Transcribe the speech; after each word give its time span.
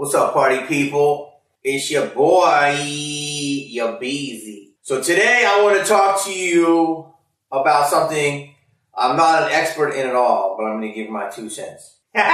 What's 0.00 0.14
up, 0.14 0.32
party 0.32 0.66
people? 0.66 1.42
It's 1.62 1.90
your 1.90 2.06
boy, 2.06 2.74
your 2.80 3.98
Beezy. 3.98 4.72
So 4.80 5.02
today 5.02 5.44
I 5.46 5.62
want 5.62 5.78
to 5.78 5.84
talk 5.84 6.24
to 6.24 6.32
you 6.32 7.12
about 7.52 7.90
something 7.90 8.54
I'm 8.94 9.18
not 9.18 9.42
an 9.42 9.50
expert 9.52 9.90
in 9.90 10.06
at 10.06 10.14
all, 10.14 10.56
but 10.56 10.64
I'm 10.64 10.80
going 10.80 10.90
to 10.90 10.94
give 10.94 11.10
my 11.10 11.28
two 11.28 11.50
cents. 11.50 11.98
Ain't 12.16 12.32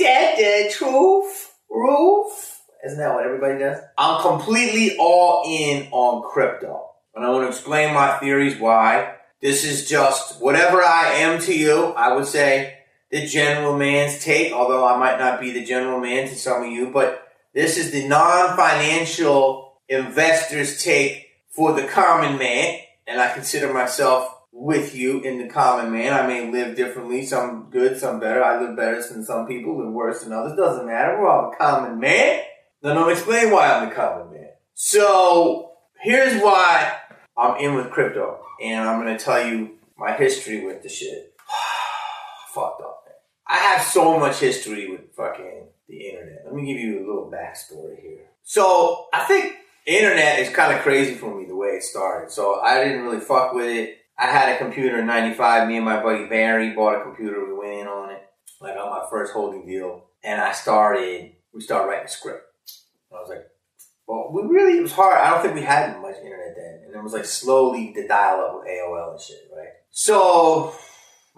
that 0.00 0.36
the 0.38 0.72
truth, 0.72 1.52
Roof? 1.68 2.62
Isn't 2.86 2.98
that 2.98 3.14
what 3.14 3.26
everybody 3.26 3.58
does? 3.58 3.82
I'm 3.98 4.22
completely 4.22 4.96
all 4.98 5.42
in 5.46 5.88
on 5.90 6.22
crypto. 6.22 6.86
And 7.14 7.26
I 7.26 7.28
want 7.28 7.44
to 7.44 7.48
explain 7.48 7.92
my 7.92 8.16
theories 8.16 8.58
why. 8.58 9.16
This 9.42 9.66
is 9.66 9.90
just 9.90 10.40
whatever 10.40 10.82
I 10.82 11.16
am 11.16 11.38
to 11.42 11.54
you. 11.54 11.88
I 11.88 12.14
would 12.14 12.24
say 12.24 12.77
the 13.10 13.26
general 13.26 13.76
man's 13.76 14.22
take, 14.22 14.52
although 14.52 14.86
I 14.86 14.98
might 14.98 15.18
not 15.18 15.40
be 15.40 15.50
the 15.50 15.64
general 15.64 16.00
man 16.00 16.28
to 16.28 16.34
some 16.34 16.62
of 16.62 16.70
you, 16.70 16.90
but 16.90 17.26
this 17.54 17.76
is 17.78 17.90
the 17.90 18.06
non-financial 18.06 19.80
investor's 19.88 20.82
take 20.82 21.28
for 21.50 21.72
the 21.72 21.86
common 21.86 22.38
man. 22.38 22.80
And 23.06 23.20
I 23.20 23.32
consider 23.32 23.72
myself 23.72 24.34
with 24.52 24.94
you 24.94 25.20
in 25.20 25.38
the 25.38 25.48
common 25.48 25.90
man. 25.90 26.12
I 26.12 26.26
may 26.26 26.50
live 26.50 26.76
differently, 26.76 27.24
some 27.24 27.68
good, 27.70 27.98
some 27.98 28.20
better. 28.20 28.42
I 28.42 28.60
live 28.60 28.76
better 28.76 29.02
than 29.02 29.24
some 29.24 29.46
people, 29.46 29.78
live 29.78 29.92
worse 29.92 30.22
than 30.22 30.32
others. 30.32 30.56
Doesn't 30.56 30.86
matter. 30.86 31.18
We're 31.18 31.28
all 31.28 31.52
a 31.52 31.56
common 31.56 31.98
man. 31.98 32.42
Then 32.82 32.98
I'll 32.98 33.08
explain 33.08 33.50
why 33.50 33.72
I'm 33.72 33.88
the 33.88 33.94
common 33.94 34.32
man. 34.32 34.50
So 34.74 35.72
here's 36.00 36.40
why 36.42 36.96
I'm 37.36 37.56
in 37.60 37.74
with 37.74 37.90
crypto, 37.90 38.40
and 38.62 38.88
I'm 38.88 39.00
gonna 39.00 39.18
tell 39.18 39.46
you 39.46 39.78
my 39.96 40.12
history 40.12 40.64
with 40.64 40.82
the 40.82 40.88
shit. 40.88 41.34
Fucked 42.54 42.82
up. 42.82 42.97
I 43.48 43.56
have 43.56 43.82
so 43.82 44.18
much 44.18 44.38
history 44.38 44.90
with 44.90 45.14
fucking 45.16 45.68
the 45.88 46.08
internet. 46.08 46.42
Let 46.44 46.54
me 46.54 46.66
give 46.66 46.78
you 46.78 46.98
a 46.98 47.06
little 47.06 47.32
backstory 47.32 48.00
here. 48.00 48.26
So 48.42 49.06
I 49.12 49.24
think 49.24 49.54
internet 49.86 50.38
is 50.40 50.50
kind 50.50 50.74
of 50.76 50.82
crazy 50.82 51.14
for 51.14 51.34
me 51.34 51.46
the 51.46 51.56
way 51.56 51.68
it 51.68 51.82
started. 51.82 52.30
So 52.30 52.60
I 52.60 52.84
didn't 52.84 53.02
really 53.02 53.20
fuck 53.20 53.54
with 53.54 53.66
it. 53.66 53.98
I 54.18 54.26
had 54.26 54.54
a 54.54 54.58
computer 54.58 54.98
in 54.98 55.06
'95. 55.06 55.68
Me 55.68 55.76
and 55.76 55.84
my 55.84 56.02
buddy 56.02 56.26
Barry 56.26 56.74
bought 56.74 57.00
a 57.00 57.02
computer. 57.04 57.46
We 57.46 57.54
went 57.54 57.80
in 57.80 57.86
on 57.86 58.10
it. 58.10 58.22
like 58.60 58.76
on 58.76 58.90
my 58.90 59.06
first 59.08 59.32
holding 59.32 59.64
deal, 59.66 60.04
and 60.22 60.40
I 60.40 60.52
started. 60.52 61.32
We 61.54 61.60
started 61.60 61.88
writing 61.88 62.06
a 62.06 62.08
script. 62.08 62.44
I 63.10 63.20
was 63.20 63.30
like, 63.30 63.46
well, 64.06 64.30
we 64.32 64.42
really 64.42 64.78
it 64.78 64.82
was 64.82 64.92
hard. 64.92 65.18
I 65.18 65.30
don't 65.30 65.42
think 65.42 65.54
we 65.54 65.62
had 65.62 66.00
much 66.02 66.16
internet 66.16 66.54
then, 66.56 66.82
and 66.86 66.94
it 66.94 67.02
was 67.02 67.12
like 67.12 67.24
slowly 67.24 67.92
the 67.94 68.06
dial 68.06 68.40
up 68.40 68.58
with 68.58 68.68
AOL 68.68 69.12
and 69.12 69.20
shit, 69.20 69.48
right? 69.56 69.68
So 69.90 70.74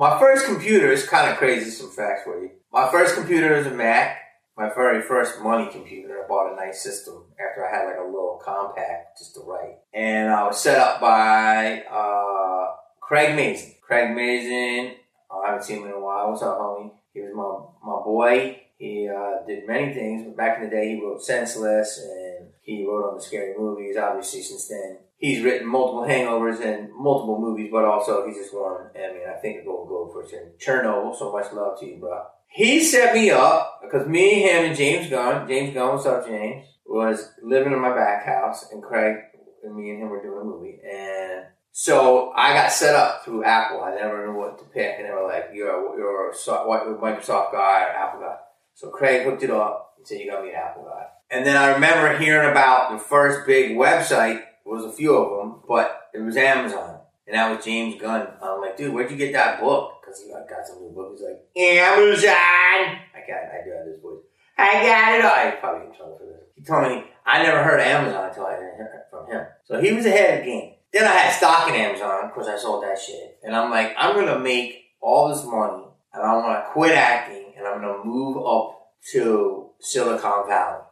my 0.00 0.18
first 0.18 0.46
computer 0.46 0.90
is 0.90 1.06
kind 1.06 1.30
of 1.30 1.36
crazy. 1.36 1.70
Some 1.70 1.90
facts 1.90 2.22
for 2.24 2.42
you. 2.42 2.52
My 2.72 2.90
first 2.90 3.14
computer 3.14 3.54
is 3.54 3.66
a 3.66 3.70
Mac. 3.70 4.16
My 4.56 4.72
very 4.74 5.02
first 5.02 5.42
money 5.42 5.70
computer. 5.70 6.24
I 6.24 6.26
bought 6.26 6.52
a 6.52 6.56
nice 6.56 6.82
system 6.82 7.24
after 7.38 7.66
I 7.66 7.70
had 7.70 7.84
like 7.84 7.98
a 7.98 8.04
little 8.04 8.40
compact 8.42 9.18
just 9.18 9.34
to 9.34 9.42
write, 9.42 9.76
and 9.92 10.30
I 10.30 10.46
was 10.46 10.60
set 10.60 10.78
up 10.78 11.00
by 11.00 11.82
uh, 11.82 12.74
Craig 13.00 13.36
Mason. 13.36 13.74
Craig 13.82 14.14
Mazin. 14.14 14.96
I 15.30 15.46
haven't 15.46 15.64
seen 15.64 15.78
him 15.78 15.86
in 15.86 15.92
a 15.92 16.00
while. 16.00 16.30
What's 16.30 16.42
up, 16.42 16.58
homie? 16.58 16.92
He 17.12 17.20
was 17.20 17.32
my 17.34 17.90
my 17.90 18.02
boy. 18.02 18.62
He 18.78 19.08
uh, 19.08 19.46
did 19.46 19.66
many 19.66 19.92
things, 19.92 20.24
but 20.24 20.36
back 20.36 20.58
in 20.58 20.64
the 20.64 20.70
day, 20.70 20.94
he 20.94 21.02
wrote 21.02 21.22
Senseless 21.22 22.00
and 22.02 22.48
he 22.62 22.86
wrote 22.86 23.10
on 23.10 23.16
the 23.16 23.22
scary 23.22 23.54
movies. 23.56 23.96
Obviously, 23.98 24.42
since 24.42 24.68
then, 24.68 24.98
he's 25.20 25.44
written 25.44 25.68
multiple 25.68 26.02
hangovers 26.02 26.60
and 26.60 26.90
multiple 26.92 27.38
movies, 27.38 27.68
but 27.70 27.84
also 27.84 28.26
he's 28.26 28.36
just 28.36 28.52
won, 28.52 28.90
I 28.96 29.12
mean, 29.12 29.28
I 29.28 29.38
think 29.38 29.64
Golden 29.64 29.86
Globe 29.86 30.12
for 30.12 30.24
Chernobyl. 30.58 31.16
So 31.16 31.30
much 31.30 31.52
love 31.52 31.78
to 31.78 31.86
you, 31.86 31.98
bro. 31.98 32.24
He 32.48 32.82
set 32.82 33.14
me 33.14 33.30
up 33.30 33.80
because 33.82 34.08
me, 34.08 34.42
him, 34.42 34.64
and 34.64 34.76
James 34.76 35.08
Gunn, 35.08 35.46
James 35.46 35.72
Gunn, 35.72 35.94
what's 35.94 36.06
up, 36.06 36.26
James, 36.26 36.66
was 36.84 37.32
living 37.44 37.72
in 37.72 37.80
my 37.80 37.94
back 37.94 38.26
house, 38.26 38.72
and 38.72 38.82
Craig 38.82 39.18
and 39.62 39.76
me 39.76 39.90
and 39.90 40.02
him 40.02 40.08
were 40.08 40.22
doing 40.22 40.40
a 40.40 40.44
movie, 40.44 40.80
and 40.82 41.44
so 41.70 42.32
I 42.34 42.52
got 42.52 42.72
set 42.72 42.96
up 42.96 43.24
through 43.24 43.44
Apple. 43.44 43.82
I 43.82 43.94
never 43.94 44.26
knew 44.26 44.36
what 44.36 44.58
to 44.58 44.64
pick, 44.64 44.96
and 44.98 45.06
they 45.06 45.12
were 45.12 45.28
like, 45.28 45.50
"You're 45.54 45.68
a, 45.70 45.96
you're 45.96 46.30
a 46.30 46.34
Microsoft 46.34 47.52
guy 47.52 47.84
or 47.84 47.90
Apple 47.90 48.20
guy." 48.20 48.36
So 48.74 48.90
Craig 48.90 49.24
hooked 49.24 49.44
it 49.44 49.50
up 49.50 49.94
and 49.96 50.06
said, 50.06 50.18
"You 50.18 50.30
got 50.30 50.38
to 50.38 50.42
be 50.42 50.48
an 50.48 50.56
Apple 50.56 50.84
guy." 50.84 51.06
And 51.30 51.46
then 51.46 51.56
I 51.56 51.74
remember 51.74 52.18
hearing 52.18 52.50
about 52.50 52.90
the 52.90 52.98
first 52.98 53.46
big 53.46 53.76
website. 53.76 54.42
Was 54.70 54.84
a 54.84 54.92
few 54.92 55.16
of 55.16 55.36
them, 55.36 55.62
but 55.66 56.10
it 56.14 56.20
was 56.20 56.36
Amazon, 56.36 57.00
and 57.26 57.34
that 57.34 57.50
was 57.50 57.64
James 57.64 58.00
Gunn. 58.00 58.28
I'm 58.40 58.60
like, 58.60 58.76
dude, 58.76 58.94
where'd 58.94 59.10
you 59.10 59.16
get 59.16 59.32
that 59.32 59.60
book? 59.60 60.00
Because 60.00 60.22
he 60.22 60.30
got 60.30 60.64
some 60.64 60.80
new 60.80 60.90
book. 60.90 61.10
He's 61.10 61.26
like, 61.26 61.42
Amazon. 61.56 62.30
I 62.30 63.20
got, 63.26 63.42
I 63.50 63.64
do 63.64 63.70
have 63.76 63.86
this 63.86 64.00
voice. 64.00 64.22
I 64.56 64.72
got 64.74 65.18
it. 65.18 65.24
I 65.24 65.56
probably 65.58 65.88
in 65.88 65.92
trouble 65.92 66.18
for 66.18 66.24
this. 66.24 66.42
He 66.54 66.62
told 66.62 66.84
me 66.84 67.04
I 67.26 67.42
never 67.42 67.64
heard 67.64 67.80
of 67.80 67.86
Amazon 67.86 68.28
until 68.28 68.46
I 68.46 68.52
heard 68.52 68.94
it 68.94 69.06
from 69.10 69.26
him. 69.26 69.44
So 69.64 69.80
he 69.80 69.92
was 69.92 70.06
ahead 70.06 70.38
of 70.38 70.44
the 70.44 70.50
game. 70.50 70.74
Then 70.92 71.04
I 71.04 71.14
had 71.14 71.36
stock 71.36 71.68
in 71.68 71.74
Amazon. 71.74 72.26
Of 72.26 72.32
course, 72.32 72.46
I 72.46 72.56
sold 72.56 72.84
that 72.84 72.96
shit, 72.96 73.40
and 73.42 73.56
I'm 73.56 73.70
like, 73.70 73.92
I'm 73.98 74.14
gonna 74.14 74.38
make 74.38 74.84
all 75.00 75.30
this 75.30 75.44
money, 75.44 75.82
and 76.14 76.22
I 76.22 76.36
want 76.36 76.64
to 76.64 76.70
quit 76.70 76.92
acting, 76.92 77.54
and 77.58 77.66
I'm 77.66 77.80
gonna 77.80 78.04
move 78.04 78.36
up 78.46 78.92
to 79.12 79.70
Silicon 79.80 80.46
Valley 80.46 80.82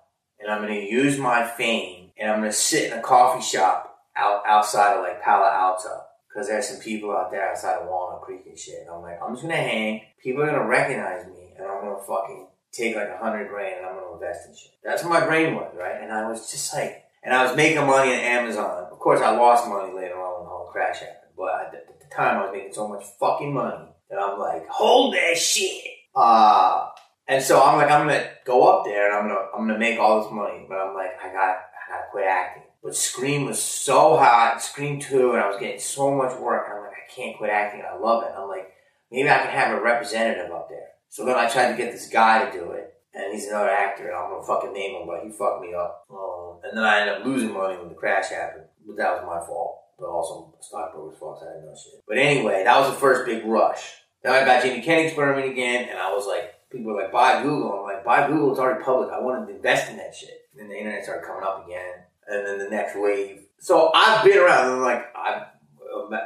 and 0.41 0.51
I'm 0.51 0.63
going 0.63 0.75
to 0.75 0.91
use 0.91 1.19
my 1.19 1.47
fame 1.47 1.98
and 2.19 2.31
I'm 2.31 2.43
to 2.43 2.53
sit 2.53 2.93
in 2.93 2.99
a 2.99 3.03
coffee 3.03 3.43
shop 3.43 3.99
out 4.17 4.43
outside 4.47 4.97
of 4.97 5.03
like 5.03 5.23
Palo 5.23 5.47
Alto 5.47 6.03
because 6.29 6.49
there's 6.49 6.69
some 6.69 6.81
people 6.81 7.17
out 7.17 7.31
there 7.31 7.49
outside 7.49 7.77
of 7.79 7.89
Walnut 7.89 8.23
Creek 8.23 8.43
and 8.47 8.59
shit. 8.59 8.83
And 8.83 8.91
I'm 8.91 9.03
like, 9.03 9.19
I'm 9.23 9.35
just 9.35 9.47
to 9.47 9.55
hang. 9.55 10.03
People 10.23 10.43
are 10.43 10.51
to 10.51 10.65
recognize 10.65 11.27
me 11.27 11.55
and 11.57 11.67
I'm 11.67 11.83
to 11.83 11.97
fucking 12.07 12.49
take 12.73 12.97
like 12.97 13.09
a 13.09 13.19
hundred 13.19 13.49
grand 13.49 13.79
and 13.79 13.87
I'm 13.87 13.97
to 13.97 14.15
invest 14.15 14.49
in 14.49 14.57
shit. 14.57 14.73
That's 14.85 15.03
what 15.03 15.11
my 15.11 15.25
brain 15.25 15.55
was, 15.55 15.73
right? 15.77 16.01
And 16.01 16.13
I 16.13 16.29
was 16.29 16.51
just 16.51 16.75
like, 16.75 17.05
and 17.23 17.35
I 17.35 17.45
was 17.45 17.57
making 17.57 17.85
money 17.87 18.13
on 18.13 18.21
Amazon. 18.21 18.89
Of 18.91 18.99
course, 18.99 19.21
I 19.21 19.31
lost 19.31 19.69
money 19.69 19.93
later 19.93 20.15
on 20.15 20.39
when 20.39 20.45
the 20.45 20.51
whole 20.51 20.69
crash 20.71 21.01
happened. 21.01 21.33
But 21.37 21.75
at 21.75 22.01
the 22.01 22.15
time, 22.15 22.39
I 22.39 22.45
was 22.45 22.53
making 22.53 22.73
so 22.73 22.89
much 22.89 23.05
fucking 23.19 23.53
money 23.53 23.89
that 24.11 24.19
I'm 24.19 24.39
like, 24.39 24.67
hold 24.69 25.15
that 25.15 25.37
shit. 25.37 25.85
Uh, 26.15 26.89
and 27.29 27.43
so 27.43 27.63
I'm 27.63 27.77
like, 27.77 27.91
I'm 27.91 28.07
gonna 28.07 28.29
go 28.45 28.67
up 28.69 28.85
there 28.85 29.07
and 29.07 29.17
I'm 29.17 29.29
gonna 29.29 29.47
I'm 29.55 29.67
gonna 29.67 29.79
make 29.79 29.99
all 29.99 30.23
this 30.23 30.33
money, 30.33 30.65
but 30.69 30.77
I'm 30.77 30.95
like, 30.95 31.13
I 31.23 31.33
got 31.33 31.59
I 31.89 31.93
gotta 31.97 32.11
quit 32.11 32.27
acting. 32.27 32.63
But 32.83 32.95
Scream 32.95 33.47
was 33.47 33.61
so 33.61 34.17
hot, 34.17 34.63
Scream 34.63 35.01
two, 35.01 35.33
and 35.33 35.41
I 35.41 35.49
was 35.49 35.59
getting 35.59 35.81
so 35.81 36.15
much 36.15 36.39
work. 36.39 36.67
I'm 36.71 36.83
like, 36.83 36.93
I 36.93 37.13
can't 37.13 37.37
quit 37.37 37.51
acting. 37.51 37.83
I 37.83 37.97
love 37.97 38.23
it. 38.23 38.33
I'm 38.37 38.49
like, 38.49 38.73
maybe 39.11 39.29
I 39.29 39.39
can 39.39 39.51
have 39.51 39.77
a 39.77 39.83
representative 39.83 40.53
up 40.53 40.69
there. 40.69 40.89
So 41.09 41.25
then 41.25 41.37
I 41.37 41.49
tried 41.49 41.73
to 41.73 41.77
get 41.77 41.91
this 41.91 42.09
guy 42.09 42.45
to 42.45 42.53
do 42.53 42.73
it, 42.73 42.95
and 43.15 43.33
he's 43.33 43.47
another 43.47 43.71
actor, 43.71 44.09
and 44.09 44.17
I'm 44.17 44.31
gonna 44.31 44.47
fucking 44.47 44.73
name 44.73 45.01
him, 45.01 45.07
but 45.07 45.25
he 45.25 45.31
fucked 45.31 45.63
me 45.63 45.75
up. 45.75 46.05
Um, 46.11 46.61
and 46.63 46.77
then 46.77 46.85
I 46.85 47.01
ended 47.01 47.17
up 47.17 47.25
losing 47.25 47.53
money 47.53 47.77
when 47.79 47.89
the 47.89 47.95
crash 47.95 48.29
happened, 48.29 48.67
but 48.87 48.97
that 48.97 49.13
was 49.15 49.25
my 49.27 49.45
fault. 49.47 49.83
But 49.99 50.07
also 50.07 50.55
stockbrokers' 50.61 51.19
fault. 51.19 51.43
I 51.43 51.55
didn't 51.55 51.67
know 51.67 51.75
shit. 51.75 52.01
But 52.07 52.19
anyway, 52.19 52.63
that 52.65 52.79
was 52.79 52.91
the 52.91 53.01
first 53.01 53.27
big 53.27 53.45
rush. 53.45 53.95
Then 54.23 54.33
I 54.33 54.45
got 54.45 54.63
Jamie 54.63 54.85
Königsberman 54.85 55.51
again, 55.51 55.89
and 55.89 55.99
I 55.99 56.13
was 56.13 56.27
like, 56.27 56.55
people 56.71 56.93
were 56.93 57.03
like, 57.03 57.11
buy 57.11 57.43
Google. 57.43 57.73
I'm 57.73 57.83
like, 57.83 58.05
buy 58.05 58.27
Google, 58.29 58.51
it's 58.51 58.61
already 58.61 58.85
public. 58.85 59.11
I 59.11 59.21
wanted 59.21 59.47
to 59.47 59.57
invest 59.57 59.91
in 59.91 59.97
that 59.97 60.15
shit. 60.15 60.38
And 60.59 60.69
then 60.69 60.69
the 60.69 60.79
internet 60.79 61.05
started 61.05 61.27
coming 61.27 61.45
up 61.45 61.67
again. 61.67 61.95
And 62.27 62.47
then 62.47 62.59
the 62.59 62.69
next 62.69 62.97
wave. 62.97 63.45
So 63.59 63.91
I've 63.95 64.25
been 64.25 64.39
around 64.39 64.73
and 64.73 64.83
like, 64.83 65.07
I, 65.17 65.47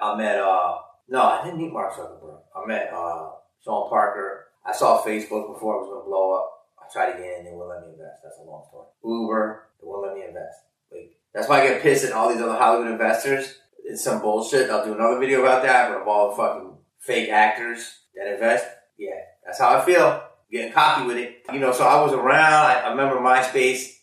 I 0.03 0.17
met, 0.17 0.39
uh, 0.39 0.79
no, 1.09 1.23
I 1.23 1.45
didn't 1.45 1.59
meet 1.59 1.73
Mark 1.73 1.93
Zuckerberg. 1.93 2.41
I 2.57 2.67
met, 2.67 2.93
uh, 2.93 3.31
Sean 3.65 3.89
Parker. 3.89 4.47
I 4.65 4.73
saw 4.73 5.03
Facebook 5.03 5.53
before 5.53 5.77
it 5.77 5.81
was 5.81 5.89
going 5.89 6.03
to 6.03 6.09
blow 6.09 6.35
up. 6.35 6.49
I 6.79 6.93
tried 6.93 7.15
again 7.15 7.45
they 7.45 7.53
wouldn't 7.53 7.71
let 7.71 7.83
me 7.83 7.93
invest. 7.93 8.23
That's 8.23 8.39
a 8.39 8.43
long 8.43 8.65
story. 8.69 8.87
Uber, 9.05 9.69
they 9.81 9.87
wouldn't 9.87 10.07
let 10.07 10.17
me 10.17 10.27
invest. 10.27 10.59
Like, 10.91 11.17
that's 11.35 11.49
why 11.49 11.63
I 11.63 11.69
get 11.69 11.83
pissed 11.83 12.05
at 12.05 12.13
all 12.13 12.29
these 12.29 12.41
other 12.43 12.55
Hollywood 12.55 12.91
investors. 12.91 13.59
It's 13.85 14.05
some 14.05 14.21
bullshit. 14.21 14.71
I'll 14.71 14.85
do 14.85 14.95
another 14.95 15.19
video 15.19 15.43
about 15.43 15.63
that, 15.63 15.91
but 15.91 16.03
of 16.03 16.09
all 16.09 16.31
the 16.31 16.37
fucking 16.37 16.77
fake 17.01 17.31
actors 17.31 17.99
that 18.15 18.33
invest, 18.33 18.67
yeah, 18.99 19.19
that's 19.45 19.59
how 19.59 19.77
I 19.77 19.85
feel 19.85 20.23
getting 20.51 20.73
cocky 20.73 21.07
with 21.07 21.17
it. 21.17 21.43
You 21.53 21.59
know, 21.59 21.73
so 21.73 21.85
I 21.85 22.01
was 22.03 22.13
around. 22.13 22.67
I, 22.67 22.81
I 22.81 22.91
remember 22.91 23.17
MySpace. 23.17 23.97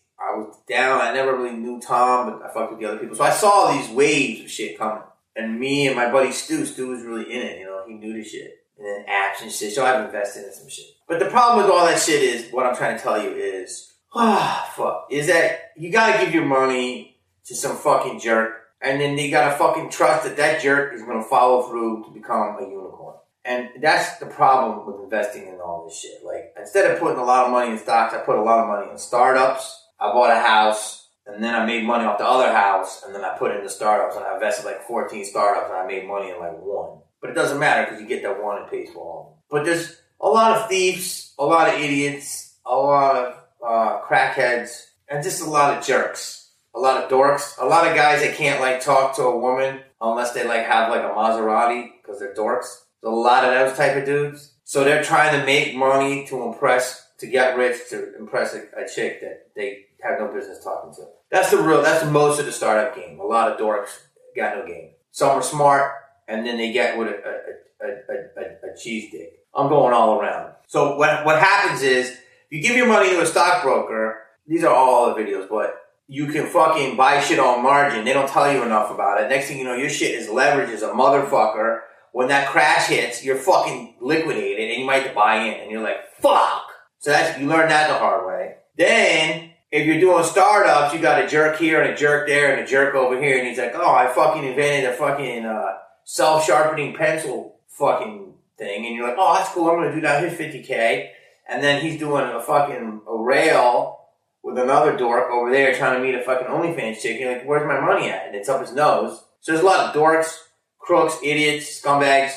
Down. 0.70 1.02
I 1.02 1.14
never 1.14 1.36
really 1.36 1.58
knew 1.58 1.82
Tom, 1.82 2.30
but 2.30 2.46
I 2.46 2.54
fucked 2.54 2.72
with 2.72 2.80
the 2.80 2.88
other 2.88 3.00
people. 3.00 3.16
So 3.16 3.24
I 3.24 3.32
saw 3.32 3.72
these 3.72 3.90
waves 3.90 4.42
of 4.42 4.52
shit 4.52 4.78
coming. 4.78 5.04
And 5.36 5.60
me 5.60 5.88
and 5.88 5.96
my 5.96 6.12
buddy 6.12 6.32
Stu, 6.32 6.66
Stu 6.66 6.90
was 6.90 7.02
really 7.02 7.32
in 7.34 7.42
it. 7.42 7.60
You 7.60 7.66
know, 7.66 7.84
he 7.88 7.94
knew 7.94 8.14
the 8.14 8.24
shit. 8.24 8.66
And 8.78 8.86
then 8.86 9.06
apps 9.10 9.42
and 9.42 9.52
shit. 9.52 9.74
So 9.74 9.86
I've 9.86 10.06
invested 10.06 10.46
in 10.46 10.54
some 10.54 10.70
shit. 10.70 10.86
But 11.08 11.20
the 11.20 11.26
problem 11.26 11.66
with 11.66 11.74
all 11.74 11.86
that 11.86 12.00
shit 12.00 12.22
is, 12.22 12.52
what 12.52 12.66
I'm 12.66 12.76
trying 12.76 12.98
to 12.98 13.04
tell 13.04 13.22
you 13.22 13.32
is, 13.32 13.94
ah, 14.14 14.72
fuck, 14.76 15.08
is 15.10 15.28
that 15.28 15.72
you 15.76 15.92
gotta 15.92 16.24
give 16.24 16.34
your 16.34 16.46
money 16.46 17.18
to 17.46 17.56
some 17.56 17.76
fucking 17.76 18.20
jerk. 18.20 18.54
And 18.82 19.02
then 19.02 19.18
you 19.18 19.32
gotta 19.32 19.58
fucking 19.58 19.90
trust 19.90 20.24
that 20.24 20.38
that 20.38 20.62
jerk 20.62 20.94
is 20.94 21.02
gonna 21.02 21.24
follow 21.24 21.64
through 21.64 22.06
to 22.06 22.12
become 22.12 22.58
a 22.60 22.62
unicorn. 22.62 23.16
And 23.44 23.70
that's 23.82 24.18
the 24.20 24.28
problem 24.28 24.86
with 24.86 25.04
investing 25.04 25.48
in 25.48 25.56
all 25.56 25.86
this 25.86 26.00
shit. 26.00 26.24
Like, 26.24 26.54
instead 26.58 26.92
of 26.92 27.00
putting 27.00 27.18
a 27.18 27.24
lot 27.24 27.46
of 27.46 27.52
money 27.52 27.72
in 27.72 27.78
stocks, 27.78 28.14
I 28.14 28.20
put 28.20 28.38
a 28.38 28.42
lot 28.42 28.60
of 28.60 28.68
money 28.68 28.92
in 28.92 28.98
startups. 28.98 29.88
I 30.00 30.12
bought 30.12 30.32
a 30.32 30.40
house, 30.40 31.08
and 31.26 31.44
then 31.44 31.56
I 31.56 31.66
made 31.66 31.84
money 31.84 32.06
off 32.06 32.18
the 32.18 32.28
other 32.28 32.52
house, 32.52 33.04
and 33.04 33.14
then 33.14 33.24
I 33.24 33.38
put 33.38 33.52
it 33.52 33.58
into 33.58 33.70
startups, 33.70 34.16
and 34.16 34.26
I 34.26 34.34
invested 34.36 34.66
like 34.66 34.88
14 34.88 35.26
startups, 35.26 35.70
and 35.70 35.78
I 35.78 35.86
made 35.86 36.08
money 36.08 36.32
in 36.32 36.40
like 36.40 36.58
one. 36.60 37.00
But 37.22 37.32
it 37.32 37.34
doesn't 37.34 37.60
matter 37.60 37.84
because 37.84 38.02
you 38.02 38.08
get 38.08 38.24
that 38.24 38.42
one 38.42 38.62
and 38.62 38.70
pays 38.70 38.90
for 38.94 39.00
all. 39.00 39.44
But 39.50 39.66
there's 39.66 40.02
a 40.22 40.28
lot 40.28 40.58
of 40.58 40.70
thieves, 40.70 41.34
a 41.38 41.46
lot 41.46 41.68
of 41.68 41.80
idiots, 41.80 42.56
a 42.66 42.76
lot 42.76 43.16
of 43.16 43.36
uh, 43.66 44.02
crackheads, 44.02 44.86
and 45.08 45.24
just 45.24 45.42
a 45.42 45.50
lot 45.50 45.78
of 45.78 45.86
jerks, 45.86 46.52
a 46.76 46.80
lot 46.80 47.04
of 47.04 47.10
dorks, 47.10 47.60
a 47.60 47.66
lot 47.66 47.88
of 47.88 47.96
guys 47.96 48.22
that 48.22 48.36
can't 48.36 48.62
like 48.62 48.82
talk 48.82 49.16
to 49.16 49.24
a 49.24 49.38
woman 49.38 49.82
unless 50.02 50.34
they 50.34 50.48
like 50.48 50.66
have 50.66 50.90
like 50.90 51.04
a 51.04 51.14
Maserati 51.14 51.90
because 52.02 52.20
they're 52.20 52.34
dorks. 52.34 52.84
There's 53.02 53.12
a 53.14 53.16
lot 53.16 53.44
of 53.44 53.52
those 53.52 53.78
type 53.78 53.98
of 53.98 54.06
dudes. 54.06 54.54
So 54.64 54.84
they're 54.84 55.04
trying 55.04 55.40
to 55.40 55.46
make 55.46 55.76
money 55.76 56.28
to 56.28 56.44
impress, 56.44 57.08
to 57.18 57.28
get 57.28 57.58
rich, 57.58 57.90
to 57.90 58.16
impress 58.18 58.54
a, 58.54 58.68
a 58.78 58.88
chick 58.88 59.22
that 59.22 59.48
they 59.56 59.86
have 60.04 60.20
no 60.20 60.28
business 60.34 60.64
talking 60.64 60.94
to. 60.96 61.02
That's 61.32 61.52
the 61.52 61.58
real. 61.58 61.82
That's 61.82 62.06
most 62.10 62.40
of 62.40 62.46
the 62.46 62.52
startup 62.52 62.96
game. 62.96 63.20
A 63.20 63.26
lot 63.26 63.52
of 63.52 63.60
dorks 63.60 63.90
got 64.36 64.58
no 64.58 64.66
game. 64.66 64.92
Some 65.12 65.30
are 65.30 65.44
smart, 65.44 65.94
and 66.28 66.46
then 66.46 66.58
they 66.58 66.72
get 66.72 66.98
with 66.98 67.08
a, 67.08 67.12
a, 67.12 67.86
a, 67.86 68.70
a, 68.70 68.72
a 68.72 68.78
cheese 68.78 69.12
dick. 69.12 69.40
I'm 69.54 69.68
going 69.68 69.94
all 69.94 70.20
around. 70.20 70.54
So 70.68 70.96
what 70.98 71.26
what 71.26 71.40
happens 71.40 71.82
is 71.82 72.18
you 72.50 72.62
give 72.62 72.76
your 72.76 72.88
money 72.88 73.10
to 73.10 73.22
a 73.22 73.26
stockbroker. 73.26 74.22
These 74.48 74.64
are 74.64 74.74
all 74.74 75.14
the 75.14 75.22
videos, 75.22 75.48
but 75.50 75.76
you 76.08 76.28
can 76.28 76.48
fucking 76.48 76.98
buy 76.98 77.22
shit 77.22 77.40
on 77.40 77.62
margin. 77.62 78.04
They 78.04 78.14
don't 78.14 78.30
tell 78.30 78.52
you 78.52 78.64
enough 78.64 78.90
about 78.90 79.22
it. 79.22 79.30
Next 79.30 79.48
thing 79.48 79.60
you 79.60 79.64
know, 79.64 79.76
your 79.76 79.90
shit 79.90 80.16
is 80.16 80.28
leveraged 80.28 80.70
as 80.70 80.82
a 80.82 80.90
motherfucker. 80.90 81.82
When 82.12 82.30
that 82.30 82.50
crash 82.50 82.88
hits, 82.88 83.24
you're 83.24 83.36
fucking 83.36 83.98
liquidated, 84.02 84.72
and 84.72 84.80
you 84.80 84.86
might 84.86 85.14
buy 85.14 85.36
in, 85.36 85.60
and 85.60 85.70
you're 85.70 85.84
like, 85.84 85.98
fuck. 86.20 86.64
So 86.98 87.12
that's 87.12 87.40
you 87.40 87.48
learn 87.48 87.70
that 87.70 87.88
the 87.88 87.94
hard 88.00 88.26
way. 88.26 88.56
Then 88.76 89.52
if 89.72 89.86
you're 89.86 90.00
doing 90.00 90.24
startups, 90.24 90.94
you 90.94 91.00
got 91.00 91.24
a 91.24 91.28
jerk 91.28 91.58
here 91.58 91.82
and 91.82 91.94
a 91.94 91.96
jerk 91.96 92.28
there 92.28 92.54
and 92.54 92.62
a 92.62 92.68
jerk 92.68 92.96
over 92.96 93.22
here, 93.22 93.38
and 93.38 93.48
he's 93.48 93.58
like, 93.58 93.76
"Oh, 93.76 93.94
I 93.94 94.08
fucking 94.08 94.44
invented 94.44 94.90
a 94.90 94.94
fucking 94.94 95.46
uh, 95.46 95.78
self-sharpening 96.06 96.96
pencil 96.96 97.60
fucking 97.68 98.34
thing," 98.58 98.86
and 98.86 98.96
you're 98.96 99.08
like, 99.08 99.18
"Oh, 99.18 99.36
that's 99.36 99.50
cool. 99.52 99.70
I'm 99.70 99.78
gonna 99.78 99.94
do 99.94 100.02
that. 100.02 100.22
Here's 100.22 100.34
50k." 100.34 101.12
And 101.48 101.64
then 101.64 101.82
he's 101.82 102.00
doing 102.00 102.26
a 102.26 102.42
fucking 102.42 103.02
a 103.08 103.18
rail 103.18 103.98
with 104.44 104.58
another 104.58 104.98
dork 104.98 105.30
over 105.32 105.52
there 105.52 105.76
trying 105.76 106.00
to 106.00 106.06
meet 106.06 106.16
a 106.16 106.22
fucking 106.24 106.48
OnlyFans 106.48 107.02
chick. 107.02 107.20
You're 107.20 107.34
like, 107.34 107.46
"Where's 107.46 107.68
my 107.68 107.80
money 107.80 108.10
at?" 108.10 108.28
And 108.28 108.36
it's 108.36 108.50
up 108.50 108.62
his 108.62 108.74
nose. 108.74 109.24
So 109.42 109.52
there's 109.52 109.64
a 109.64 109.68
lot 109.68 109.88
of 109.88 109.96
dorks, 109.96 110.36
crooks, 110.80 111.18
idiots, 111.24 111.82
scumbags, 111.82 112.34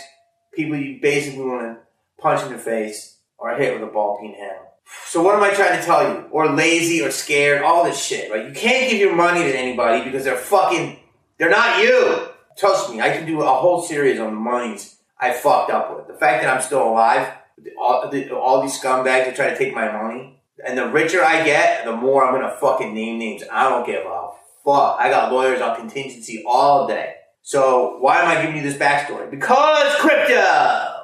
people 0.53 0.77
you 0.77 1.01
basically 1.01 1.45
want 1.45 1.63
to 1.63 1.79
punch 2.21 2.43
in 2.43 2.53
the 2.53 2.59
face 2.59 3.19
or 3.39 3.55
hit 3.55 3.73
with 3.73 3.89
a 3.89 3.93
ball 3.93 4.19
peen 4.21 4.35
hammer. 4.35 4.69
So 5.07 5.23
what 5.23 5.35
am 5.35 5.43
I 5.43 5.51
trying 5.51 5.79
to 5.79 5.85
tell 5.85 6.09
you? 6.09 6.25
Or 6.31 6.49
lazy 6.49 7.03
or 7.03 7.11
scared, 7.11 7.63
all 7.63 7.85
this 7.85 8.03
shit. 8.03 8.31
Right? 8.31 8.47
You 8.47 8.55
can't 8.55 8.91
give 8.91 8.99
your 8.99 9.15
money 9.15 9.43
to 9.43 9.59
anybody 9.59 10.05
because 10.05 10.25
they're 10.25 10.37
fucking, 10.37 10.99
they're 11.39 11.51
not 11.51 11.83
you. 11.83 12.29
Trust 12.57 12.91
me, 12.91 13.01
I 13.01 13.11
can 13.11 13.27
do 13.27 13.43
a 13.43 13.47
whole 13.47 13.83
series 13.83 14.21
on 14.21 14.35
the 14.35 14.41
monies 14.41 14.97
I 15.19 15.33
fucked 15.33 15.71
up 15.71 15.97
with. 15.97 16.07
The 16.07 16.15
fact 16.15 16.43
that 16.43 16.55
I'm 16.55 16.63
still 16.63 16.89
alive, 16.89 17.33
all, 17.79 18.09
the, 18.11 18.31
all 18.31 18.63
these 18.63 18.79
scumbags 18.79 19.25
that 19.27 19.37
try 19.37 19.51
to 19.51 19.59
take 19.59 19.75
my 19.75 19.91
money, 19.91 20.41
and 20.67 20.79
the 20.79 20.89
richer 20.89 21.25
I 21.25 21.45
get, 21.45 21.85
the 21.85 21.97
more 21.97 22.25
I'm 22.25 22.35
gonna 22.35 22.57
fucking 22.61 22.95
name 22.95 23.19
names. 23.19 23.43
I 23.51 23.69
don't 23.69 23.87
give 23.87 24.05
a 24.07 24.31
fuck. 24.65 24.99
I 25.01 25.09
got 25.11 25.33
lawyers 25.33 25.61
on 25.61 25.77
contingency 25.77 26.45
all 26.47 26.87
day. 26.87 27.15
So 27.43 27.99
why 27.99 28.21
am 28.21 28.29
I 28.29 28.41
giving 28.41 28.57
you 28.57 28.63
this 28.63 28.77
backstory? 28.77 29.31
Because 29.31 29.95
crypto! 29.97 31.03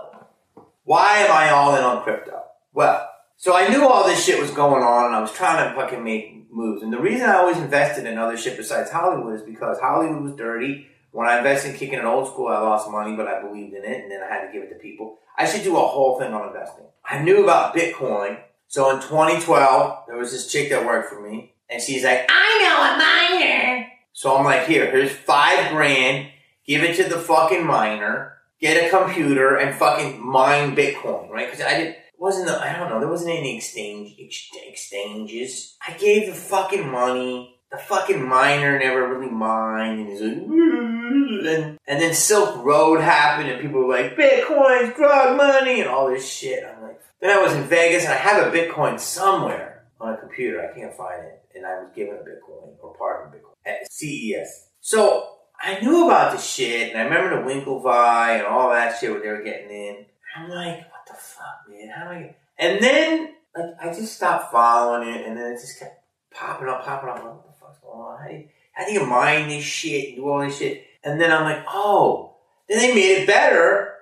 Why 0.84 1.18
am 1.18 1.32
I 1.32 1.50
all 1.50 1.74
in 1.74 1.82
on 1.82 2.02
crypto? 2.02 2.42
Well, 2.72 3.07
so 3.40 3.54
I 3.54 3.68
knew 3.68 3.86
all 3.86 4.04
this 4.04 4.24
shit 4.24 4.40
was 4.40 4.50
going 4.50 4.82
on 4.82 5.06
and 5.06 5.14
I 5.14 5.20
was 5.20 5.30
trying 5.30 5.68
to 5.68 5.74
fucking 5.76 6.02
make 6.02 6.50
moves. 6.50 6.82
And 6.82 6.92
the 6.92 6.98
reason 6.98 7.30
I 7.30 7.36
always 7.36 7.56
invested 7.56 8.04
in 8.04 8.18
other 8.18 8.36
shit 8.36 8.56
besides 8.56 8.90
Hollywood 8.90 9.32
is 9.36 9.42
because 9.42 9.78
Hollywood 9.78 10.20
was 10.20 10.32
dirty. 10.34 10.88
When 11.12 11.28
I 11.28 11.38
invested 11.38 11.70
in 11.70 11.76
kicking 11.76 12.00
an 12.00 12.04
old 12.04 12.26
school, 12.26 12.48
I 12.48 12.58
lost 12.58 12.90
money, 12.90 13.14
but 13.14 13.28
I 13.28 13.40
believed 13.40 13.74
in 13.74 13.84
it 13.84 14.02
and 14.02 14.10
then 14.10 14.20
I 14.24 14.26
had 14.26 14.46
to 14.46 14.52
give 14.52 14.64
it 14.64 14.70
to 14.70 14.74
people. 14.74 15.18
I 15.38 15.46
should 15.46 15.62
do 15.62 15.76
a 15.76 15.86
whole 15.86 16.18
thing 16.18 16.32
on 16.32 16.48
investing. 16.48 16.86
I 17.08 17.22
knew 17.22 17.44
about 17.44 17.76
Bitcoin. 17.76 18.40
So 18.66 18.90
in 18.90 19.00
2012, 19.02 20.04
there 20.08 20.16
was 20.16 20.32
this 20.32 20.50
chick 20.50 20.70
that 20.70 20.84
worked 20.84 21.08
for 21.08 21.20
me 21.20 21.54
and 21.70 21.80
she's 21.80 22.02
like, 22.02 22.26
I 22.28 23.38
know 23.38 23.38
a 23.38 23.44
miner. 23.44 23.86
So 24.14 24.36
I'm 24.36 24.44
like, 24.44 24.66
here, 24.66 24.90
here's 24.90 25.12
five 25.12 25.70
grand. 25.70 26.26
Give 26.66 26.82
it 26.82 26.96
to 26.96 27.04
the 27.04 27.20
fucking 27.20 27.64
miner. 27.64 28.34
Get 28.60 28.84
a 28.84 28.90
computer 28.90 29.54
and 29.54 29.78
fucking 29.78 30.20
mine 30.20 30.74
Bitcoin, 30.74 31.30
right? 31.30 31.48
Because 31.48 31.64
I 31.64 31.78
didn't 31.78 31.96
wasn't 32.18 32.48
I 32.50 32.76
don't 32.78 32.90
know 32.90 33.00
there 33.00 33.08
wasn't 33.08 33.36
any 33.36 33.56
exchange 33.56 34.16
ex- 34.20 34.50
exchanges. 34.66 35.76
I 35.86 35.92
gave 35.92 36.26
the 36.26 36.34
fucking 36.34 36.90
money. 36.90 37.54
The 37.70 37.76
fucking 37.76 38.26
miner 38.26 38.78
never 38.78 39.14
really 39.14 39.30
mined, 39.30 40.00
and 40.00 40.08
he's 40.08 40.22
like, 40.22 40.32
and, 40.32 41.78
and 41.86 42.00
then 42.00 42.14
Silk 42.14 42.64
Road 42.64 43.02
happened, 43.02 43.50
and 43.50 43.60
people 43.60 43.84
were 43.84 43.94
like, 43.94 44.16
Bitcoin's 44.16 44.96
drug 44.96 45.36
money, 45.36 45.82
and 45.82 45.90
all 45.90 46.08
this 46.08 46.26
shit. 46.26 46.64
I'm 46.64 46.82
like, 46.82 46.98
then 47.20 47.36
I 47.36 47.42
was 47.42 47.52
in 47.52 47.64
Vegas, 47.64 48.04
and 48.04 48.14
I 48.14 48.16
have 48.16 48.46
a 48.46 48.56
Bitcoin 48.56 48.98
somewhere 48.98 49.84
on 50.00 50.14
a 50.14 50.16
computer. 50.16 50.66
I 50.66 50.74
can't 50.74 50.94
find 50.94 51.22
it, 51.24 51.42
and 51.54 51.66
I 51.66 51.80
was 51.80 51.90
given 51.94 52.14
a 52.14 52.18
Bitcoin 52.20 52.72
or 52.80 52.96
part 52.96 53.26
of 53.26 53.34
a 53.34 53.36
Bitcoin 53.36 53.52
at 53.66 53.92
CES. 53.92 54.68
So 54.80 55.28
I 55.60 55.78
knew 55.80 56.06
about 56.06 56.32
the 56.32 56.38
shit, 56.38 56.90
and 56.90 56.98
I 56.98 57.02
remember 57.04 57.42
the 57.42 57.48
Winklevi 57.48 58.38
and 58.38 58.46
all 58.46 58.70
that 58.70 58.98
shit 58.98 59.10
what 59.10 59.22
they 59.22 59.28
were 59.28 59.42
getting 59.42 59.70
in. 59.70 60.06
I'm 60.36 60.48
like, 60.48 60.86
fuck, 61.18 61.68
man? 61.68 61.88
How 61.88 62.04
do 62.04 62.10
I? 62.10 62.36
And 62.58 62.82
then 62.82 63.34
like 63.56 63.74
I 63.80 63.86
just 63.94 64.16
stopped 64.16 64.52
following 64.52 65.08
it, 65.08 65.26
and 65.26 65.36
then 65.36 65.52
it 65.52 65.60
just 65.60 65.78
kept 65.78 66.02
popping 66.32 66.68
up, 66.68 66.84
popping 66.84 67.10
up. 67.10 67.24
What 67.24 67.46
the 67.46 67.52
fuck's 67.60 67.78
going 67.80 68.00
on? 68.00 68.18
How 68.20 68.28
do 68.28 68.34
you, 68.34 68.48
how 68.72 68.86
do 68.86 68.92
you 68.92 69.06
mine 69.06 69.48
this 69.48 69.64
shit 69.64 70.08
and 70.08 70.16
do 70.16 70.28
all 70.28 70.40
this 70.40 70.58
shit? 70.58 70.84
And 71.04 71.20
then 71.20 71.32
I'm 71.32 71.44
like, 71.44 71.64
oh, 71.68 72.36
then 72.68 72.78
they 72.78 72.94
made 72.94 73.22
it 73.22 73.26
better 73.26 73.94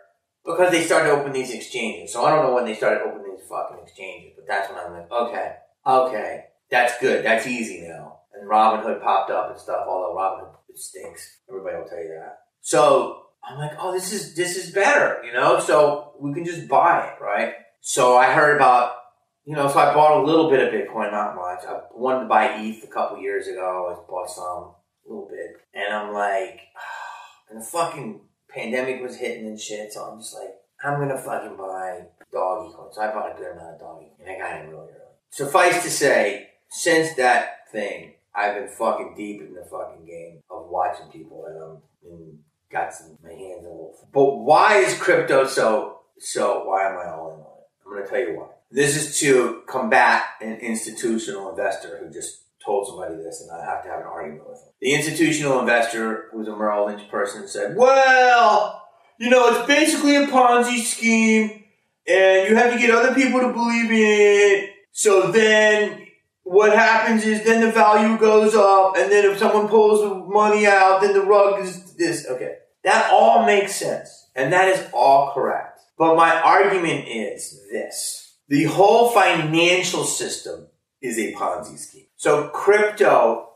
because 0.45 0.71
they 0.71 0.85
started 0.85 1.11
opening 1.11 1.35
these 1.35 1.55
exchanges. 1.55 2.13
So 2.13 2.25
I 2.25 2.31
don't 2.31 2.45
know 2.45 2.55
when 2.55 2.65
they 2.65 2.75
started 2.75 3.03
opening 3.03 3.37
these 3.37 3.47
fucking 3.49 3.79
exchanges, 3.83 4.33
but 4.37 4.47
that's 4.47 4.71
when 4.71 4.79
I'm 4.79 4.93
like, 4.93 5.11
okay, 5.11 5.57
okay, 5.87 6.45
that's 6.71 6.99
good, 7.01 7.25
that's 7.25 7.47
easy 7.47 7.87
now. 7.87 8.21
And 8.35 8.49
Robinhood 8.49 9.03
popped 9.03 9.31
up 9.31 9.51
and 9.51 9.59
stuff, 9.59 9.87
although 9.89 10.17
Robinhood 10.17 10.77
stinks. 10.77 11.39
Everybody 11.49 11.77
will 11.77 11.89
tell 11.89 11.99
you 11.99 12.17
that. 12.21 12.39
So 12.61 13.26
I'm 13.47 13.59
like, 13.59 13.73
oh, 13.79 13.93
this 13.93 14.13
is 14.13 14.35
this 14.35 14.57
is 14.57 14.73
better, 14.73 15.23
you 15.25 15.33
know. 15.33 15.61
So 15.61 16.13
we 16.21 16.35
can 16.35 16.45
just 16.45 16.69
buy 16.69 17.07
it, 17.07 17.23
right? 17.23 17.55
So 17.81 18.17
I 18.17 18.33
heard 18.33 18.57
about, 18.57 18.97
you 19.45 19.55
know, 19.55 19.69
so 19.69 19.79
I 19.79 19.95
bought 19.95 20.21
a 20.21 20.27
little 20.27 20.51
bit 20.51 20.61
of 20.61 20.75
Bitcoin, 20.75 21.13
not 21.13 21.37
much. 21.37 21.65
I 21.65 21.81
wanted 21.95 22.23
to 22.23 22.27
buy 22.27 22.57
ETH 22.59 22.83
a 22.83 22.89
couple 22.89 23.19
years 23.19 23.47
ago. 23.47 23.89
I 23.93 24.11
bought 24.11 24.29
some, 24.31 24.45
a 24.45 24.75
little 25.07 25.29
bit, 25.29 25.61
and 25.73 25.95
I'm 25.95 26.13
like, 26.13 26.61
oh, 26.77 27.51
and 27.51 27.61
the 27.61 27.65
fucking 27.65 28.23
pandemic 28.51 29.01
was 29.01 29.17
hitting 29.17 29.47
and 29.47 29.61
shit. 29.61 29.93
So 29.93 30.03
I'm 30.05 30.19
just 30.19 30.35
like, 30.35 30.55
I'm 30.85 30.99
gonna 30.99 31.19
fucking 31.19 31.57
buy 31.57 32.07
doggy 32.33 32.75
coin. 32.75 32.89
So 32.93 33.01
I 33.01 33.13
bought 33.13 33.33
a 33.33 33.39
good 33.39 33.53
amount 33.53 33.75
of 33.75 33.81
doggy, 33.81 34.13
and 34.21 34.31
I 34.31 34.39
got 34.39 34.61
it 34.61 34.69
really 34.69 34.89
early. 34.89 35.15
Suffice 35.31 35.83
to 35.85 35.91
say, 35.91 36.49
since 36.69 37.15
that 37.15 37.69
thing, 37.71 38.15
I've 38.35 38.55
been 38.55 38.69
fucking 38.69 39.15
deep 39.17 39.41
in 39.41 39.55
the 39.55 39.65
fucking 39.71 40.05
game 40.05 40.41
of 40.51 40.69
watching 40.69 41.07
people, 41.13 41.47
and 41.47 41.63
I'm 41.63 41.83
in 42.11 42.39
got 42.71 42.95
some 42.95 43.19
my 43.23 43.31
hands 43.31 43.65
a 43.65 43.69
little. 43.69 43.95
But 44.13 44.37
why 44.39 44.79
is 44.79 44.99
crypto 44.99 45.47
so 45.47 46.01
so? 46.19 46.65
Why 46.67 46.91
am 46.91 46.99
I 46.99 47.11
all 47.11 47.35
in 47.35 47.41
on 47.41 47.47
it? 47.59 47.67
I'm 47.85 47.93
going 47.93 48.05
to 48.05 48.11
tell 48.11 48.21
you 48.21 48.39
why. 48.39 48.49
This 48.71 48.97
is 48.97 49.19
to 49.21 49.63
combat 49.67 50.25
an 50.41 50.57
institutional 50.57 51.51
investor 51.51 51.99
who 51.99 52.13
just 52.13 52.43
told 52.65 52.89
somebody 52.89 53.15
this, 53.17 53.41
and 53.41 53.51
I 53.51 53.65
have 53.65 53.85
to 53.85 53.89
have 53.89 54.01
an 54.01 54.07
argument 54.07 54.49
with 54.49 54.59
him. 54.59 54.73
The 54.81 54.95
institutional 54.95 55.61
investor, 55.61 56.29
who's 56.33 56.49
a 56.49 56.57
Merrill 56.57 56.87
Lynch 56.87 57.09
person, 57.09 57.47
said, 57.47 57.77
"Well, 57.77 58.83
you 59.19 59.31
know, 59.31 59.49
it's 59.49 59.67
basically 59.67 60.17
a 60.17 60.27
Ponzi 60.27 60.83
scheme, 60.83 61.65
and 62.07 62.49
you 62.49 62.57
have 62.57 62.73
to 62.73 62.79
get 62.79 62.91
other 62.91 63.15
people 63.15 63.41
to 63.41 63.53
believe 63.53 63.91
in 63.91 63.97
it. 63.97 64.71
So 64.93 65.31
then." 65.31 66.06
What 66.49 66.73
happens 66.73 67.27
is 67.27 67.45
then 67.45 67.61
the 67.61 67.73
value 67.73 68.17
goes 68.19 68.55
up, 68.55 68.97
and 68.97 69.11
then 69.11 69.25
if 69.25 69.39
someone 69.39 69.67
pulls 69.67 70.01
the 70.01 70.15
money 70.15 70.65
out, 70.65 71.01
then 71.01 71.13
the 71.13 71.23
rug 71.23 71.61
is 71.61 71.95
this. 71.95 72.25
Okay. 72.25 72.59
That 72.85 73.11
all 73.13 73.45
makes 73.45 73.75
sense. 73.75 74.29
And 74.37 74.53
that 74.53 74.69
is 74.69 74.89
all 74.93 75.33
correct. 75.35 75.81
But 75.99 76.15
my 76.15 76.41
argument 76.41 77.09
is 77.09 77.61
this. 77.73 78.37
The 78.47 78.63
whole 78.65 79.11
financial 79.11 80.05
system 80.05 80.69
is 81.03 81.19
a 81.19 81.33
Ponzi 81.33 81.77
scheme. 81.77 82.07
So 82.15 82.47
crypto 82.51 83.49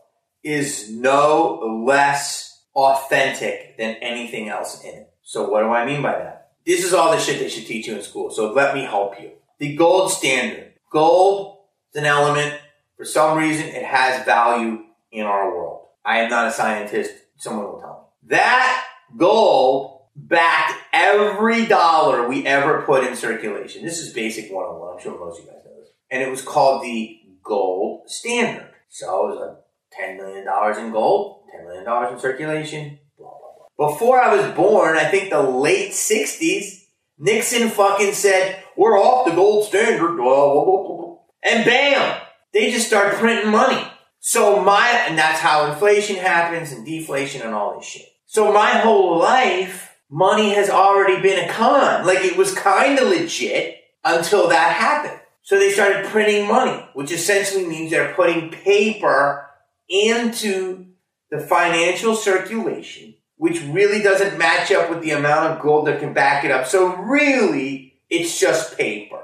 is 0.43 0.91
no 0.91 1.83
less 1.87 2.61
authentic 2.75 3.77
than 3.79 3.95
anything 4.03 4.49
else 4.49 4.83
in 4.83 4.95
it. 4.95 5.13
So 5.23 5.49
what 5.49 5.61
do 5.61 5.69
I 5.69 5.87
mean 5.87 6.03
by 6.03 6.19
that? 6.19 6.51
This 6.67 6.83
is 6.83 6.93
all 6.93 7.13
the 7.13 7.21
shit 7.21 7.39
they 7.39 7.49
should 7.49 7.67
teach 7.67 7.87
you 7.87 7.95
in 7.95 8.03
school. 8.03 8.33
So 8.33 8.53
let 8.53 8.75
me 8.75 8.83
help 8.83 9.21
you. 9.21 9.31
The 9.61 9.77
gold 9.77 10.11
standard. 10.11 10.73
Gold 10.91 11.59
is 11.95 12.01
an 12.01 12.07
element. 12.07 12.59
For 13.01 13.07
some 13.07 13.39
reason, 13.39 13.67
it 13.67 13.83
has 13.83 14.27
value 14.27 14.85
in 15.11 15.25
our 15.25 15.57
world. 15.57 15.87
I 16.05 16.19
am 16.19 16.29
not 16.29 16.49
a 16.49 16.53
scientist. 16.53 17.11
Someone 17.39 17.65
will 17.65 17.81
tell 17.81 18.13
me. 18.23 18.37
That 18.37 18.85
gold 19.17 20.03
backed 20.15 20.75
every 20.93 21.65
dollar 21.65 22.29
we 22.29 22.47
ever 22.47 22.83
put 22.83 23.05
in 23.05 23.17
circulation. 23.17 23.87
This 23.87 24.01
is 24.01 24.13
basic 24.13 24.53
101. 24.53 24.93
I'm 24.93 25.03
sure 25.03 25.19
most 25.19 25.39
of 25.39 25.47
you 25.47 25.51
guys 25.51 25.63
know 25.65 25.81
this. 25.81 25.89
And 26.11 26.23
it 26.23 26.29
was 26.29 26.43
called 26.43 26.83
the 26.83 27.19
gold 27.43 28.03
standard. 28.11 28.69
So 28.91 29.07
it 29.07 29.31
was 29.31 29.49
like 29.49 30.07
$10 30.07 30.19
million 30.19 30.41
in 30.85 30.93
gold, 30.93 31.45
$10 31.59 31.65
million 31.69 32.13
in 32.13 32.19
circulation, 32.19 32.99
blah, 33.17 33.31
blah, 33.31 33.67
blah. 33.79 33.89
Before 33.89 34.21
I 34.21 34.35
was 34.37 34.55
born, 34.55 34.99
I 34.99 35.07
think 35.07 35.31
the 35.31 35.41
late 35.41 35.93
60s, 35.93 36.85
Nixon 37.19 37.71
fucking 37.71 38.13
said, 38.13 38.63
we're 38.77 39.01
off 39.01 39.27
the 39.27 39.35
gold 39.35 39.65
standard. 39.65 40.19
Blah, 40.19 40.53
blah, 40.53 40.65
blah, 40.65 41.17
And 41.43 41.65
bam, 41.65 42.21
they 42.53 42.71
just 42.71 42.87
start 42.87 43.15
printing 43.15 43.51
money. 43.51 43.83
So 44.21 44.63
my, 44.63 44.89
and 45.09 45.19
that's 45.19 45.41
how 45.41 45.71
inflation 45.71 46.17
happens 46.17 46.73
and 46.73 46.85
deflation 46.85 47.43
and 47.43 47.55
all 47.55 47.79
this 47.79 47.87
shit. 47.87 48.07
So 48.27 48.53
my 48.53 48.71
whole 48.71 49.19
life, 49.19 49.97
money 50.11 50.51
has 50.51 50.69
already 50.69 51.21
been 51.21 51.49
a 51.49 51.53
con. 51.53 52.07
Like 52.07 52.25
it 52.25 52.37
was 52.37 52.55
kind 52.55 52.99
of 52.99 53.09
legit 53.09 53.77
until 54.05 54.49
that 54.49 54.73
happened. 54.75 55.21
So 55.43 55.59
they 55.59 55.73
started 55.73 56.07
printing 56.07 56.47
money, 56.47 56.87
which 56.95 57.11
essentially 57.11 57.67
means 57.67 57.91
they're 57.91 58.15
putting 58.15 58.51
paper 58.51 59.49
into 59.89 60.87
the 61.31 61.41
financial 61.41 62.15
circulation, 62.15 63.15
which 63.37 63.63
really 63.63 64.03
doesn't 64.03 64.39
match 64.39 64.71
up 64.71 64.91
with 64.91 65.01
the 65.01 65.13
amount 65.13 65.51
of 65.51 65.63
gold 65.63 65.87
that 65.87 66.01
can 66.01 66.13
back 66.13 66.45
it 66.45 66.51
up. 66.51 66.67
So 66.67 66.95
really, 66.97 67.95
it's 68.11 68.39
just 68.39 68.77
paper. 68.77 69.23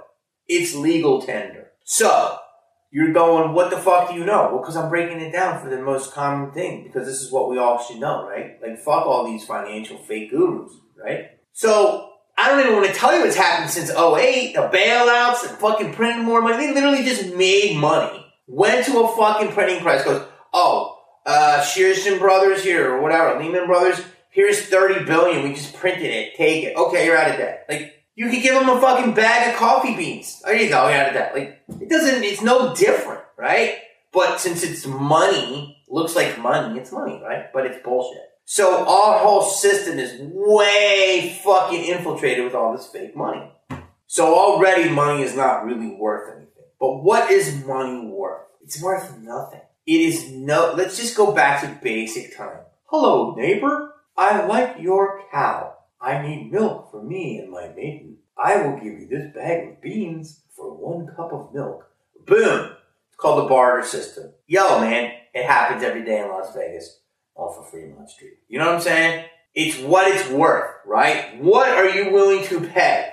It's 0.49 0.75
legal 0.75 1.21
tender. 1.21 1.73
So 1.85 2.39
you're 2.97 3.13
going, 3.13 3.53
what 3.53 3.69
the 3.69 3.77
fuck 3.77 4.09
do 4.09 4.15
you 4.15 4.25
know? 4.25 4.49
Well, 4.51 4.61
because 4.61 4.75
I'm 4.75 4.89
breaking 4.89 5.21
it 5.21 5.31
down 5.31 5.63
for 5.63 5.69
the 5.69 5.79
most 5.83 6.15
common 6.15 6.51
thing, 6.53 6.83
because 6.83 7.07
this 7.07 7.21
is 7.21 7.31
what 7.31 7.51
we 7.51 7.59
all 7.59 7.79
should 7.79 8.01
know, 8.01 8.27
right? 8.27 8.57
Like, 8.63 8.79
fuck 8.79 9.05
all 9.05 9.27
these 9.27 9.45
financial 9.45 9.99
fake 9.99 10.31
gurus, 10.31 10.73
right? 10.97 11.33
So, 11.53 12.13
I 12.39 12.49
don't 12.49 12.61
even 12.61 12.73
want 12.73 12.87
to 12.87 12.95
tell 12.95 13.15
you 13.15 13.23
what's 13.23 13.37
happened 13.37 13.69
since 13.69 13.91
08, 13.91 14.55
the 14.55 14.71
bailouts, 14.73 15.47
and 15.47 15.59
fucking 15.59 15.93
printing 15.93 16.25
more 16.25 16.41
money. 16.41 16.69
They 16.69 16.73
literally 16.73 17.05
just 17.05 17.35
made 17.35 17.77
money. 17.77 18.25
Went 18.47 18.87
to 18.87 19.01
a 19.01 19.15
fucking 19.15 19.53
printing 19.53 19.83
press, 19.83 20.03
goes, 20.03 20.27
oh, 20.55 20.99
uh, 21.27 21.61
Shearson 21.61 22.19
Brothers 22.19 22.65
here, 22.65 22.95
or 22.95 23.03
whatever, 23.03 23.39
Lehman 23.39 23.67
Brothers, 23.67 24.01
here's 24.31 24.63
30 24.63 25.05
billion, 25.05 25.43
we 25.43 25.53
just 25.53 25.75
printed 25.75 26.07
it, 26.07 26.35
take 26.39 26.65
it. 26.65 26.75
Okay, 26.75 27.05
you're 27.05 27.19
out 27.19 27.31
of 27.31 27.37
debt. 27.37 27.67
Like, 27.69 27.96
you 28.17 28.31
could 28.31 28.43
give 28.43 28.55
them 28.55 28.69
a 28.69 28.81
fucking 28.81 29.15
bag 29.15 29.53
of 29.53 29.57
coffee 29.57 29.95
beans. 29.95 30.41
There 30.43 30.57
you 30.57 30.71
go, 30.71 30.77
out 30.77 31.13
debt. 31.13 31.35
Like, 31.35 31.63
it 31.81 31.89
doesn't, 31.89 32.25
it's 32.25 32.43
no 32.43 32.75
different, 32.75 33.21
right? 33.37 33.77
But 34.11 34.41
since 34.41 34.65
it's 34.65 34.87
money, 34.87 35.85
looks 35.89 36.17
like 36.17 36.39
money, 36.39 36.81
it's 36.81 36.91
money, 36.91 37.21
right? 37.23 37.53
But 37.53 37.67
it's 37.67 37.85
bullshit. 37.85 38.23
So 38.47 38.87
our 38.87 39.19
whole 39.19 39.43
system 39.43 39.99
is 39.99 40.19
way 40.19 41.39
fucking 41.45 41.85
infiltrated 41.85 42.45
with 42.45 42.55
all 42.55 42.75
this 42.75 42.87
fake 42.87 43.15
money. 43.15 43.51
So 44.07 44.35
already 44.35 44.89
money 44.89 45.23
is 45.23 45.37
not 45.37 45.65
really 45.65 45.95
worth 45.95 46.35
anything. 46.35 46.65
But 46.81 47.03
what 47.03 47.31
is 47.31 47.65
money 47.67 48.07
worth? 48.07 48.43
It's 48.63 48.81
worth 48.81 49.19
nothing. 49.19 49.61
It 49.85 50.01
is 50.01 50.31
no, 50.31 50.73
let's 50.75 50.97
just 50.97 51.17
go 51.17 51.33
back 51.33 51.61
to 51.61 51.79
basic 51.83 52.37
time. 52.37 52.61
Hello, 52.87 53.35
neighbor. 53.35 53.93
I 54.17 54.47
like 54.47 54.77
your 54.81 55.23
cow. 55.31 55.76
I 56.01 56.23
need 56.27 56.53
milk 56.53 56.91
for 56.91 57.03
me 57.03 57.39
and 57.39 57.51
my 57.51 57.69
maiden. 57.69 58.19
I 58.39 58.63
will 58.63 58.77
give 58.77 58.85
you 59.01 59.09
this 59.09 59.33
bag 59.35 59.69
of 59.69 59.81
beans 59.81 60.43
for 60.55 60.75
one 60.75 61.07
cup 61.17 61.33
of 61.33 61.55
milk. 61.55 61.89
Boom! 62.27 62.73
It's 63.09 63.17
called 63.17 63.45
the 63.45 63.49
barter 63.49 63.87
system. 63.87 64.33
Yo, 64.47 64.81
man, 64.81 65.13
it 65.33 65.47
happens 65.47 65.83
every 65.83 66.05
day 66.05 66.21
in 66.21 66.29
Las 66.29 66.55
Vegas 66.55 67.01
off 67.35 67.59
of 67.59 67.71
Fremont 67.71 68.11
Street. 68.11 68.39
You 68.49 68.59
know 68.59 68.67
what 68.67 68.75
I'm 68.77 68.81
saying? 68.81 69.25
It's 69.55 69.79
what 69.81 70.09
it's 70.09 70.29
worth, 70.29 70.71
right? 70.85 71.41
What 71.41 71.69
are 71.69 71.89
you 71.89 72.13
willing 72.13 72.45
to 72.49 72.61
pay? 72.61 73.11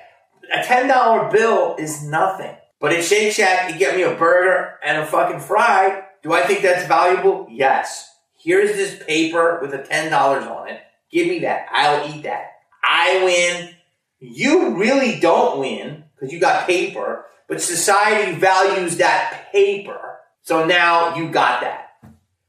A 0.54 0.58
$10 0.60 1.32
bill 1.32 1.76
is 1.78 2.04
nothing. 2.04 2.56
But 2.82 2.92
at 2.92 3.06
Shake 3.06 3.32
Shack, 3.32 3.72
you 3.72 3.80
get 3.80 3.96
me 3.96 4.04
a 4.04 4.14
burger 4.16 4.78
and 4.84 4.98
a 4.98 5.06
fucking 5.06 5.40
fry. 5.40 6.04
Do 6.22 6.34
I 6.34 6.42
think 6.44 6.62
that's 6.62 6.86
valuable? 6.86 7.48
Yes. 7.50 8.10
Here's 8.38 8.76
this 8.76 9.02
paper 9.06 9.60
with 9.62 9.74
a 9.74 9.80
$10 9.80 10.12
on 10.50 10.68
it. 10.68 10.82
Give 11.10 11.28
me 11.28 11.40
that. 11.40 11.68
I'll 11.72 12.14
eat 12.14 12.24
that. 12.24 12.53
I 12.84 13.24
win. 13.24 13.76
You 14.20 14.76
really 14.76 15.20
don't 15.20 15.60
win 15.60 16.06
because 16.16 16.34
you 16.34 16.40
got 16.40 16.68
paper, 16.68 17.26
but 17.48 17.62
society 17.62 18.38
values 18.38 18.98
that 18.98 19.50
paper. 19.52 20.20
So 20.42 20.66
now 20.66 21.16
you 21.16 21.30
got 21.30 21.62
that. 21.62 21.90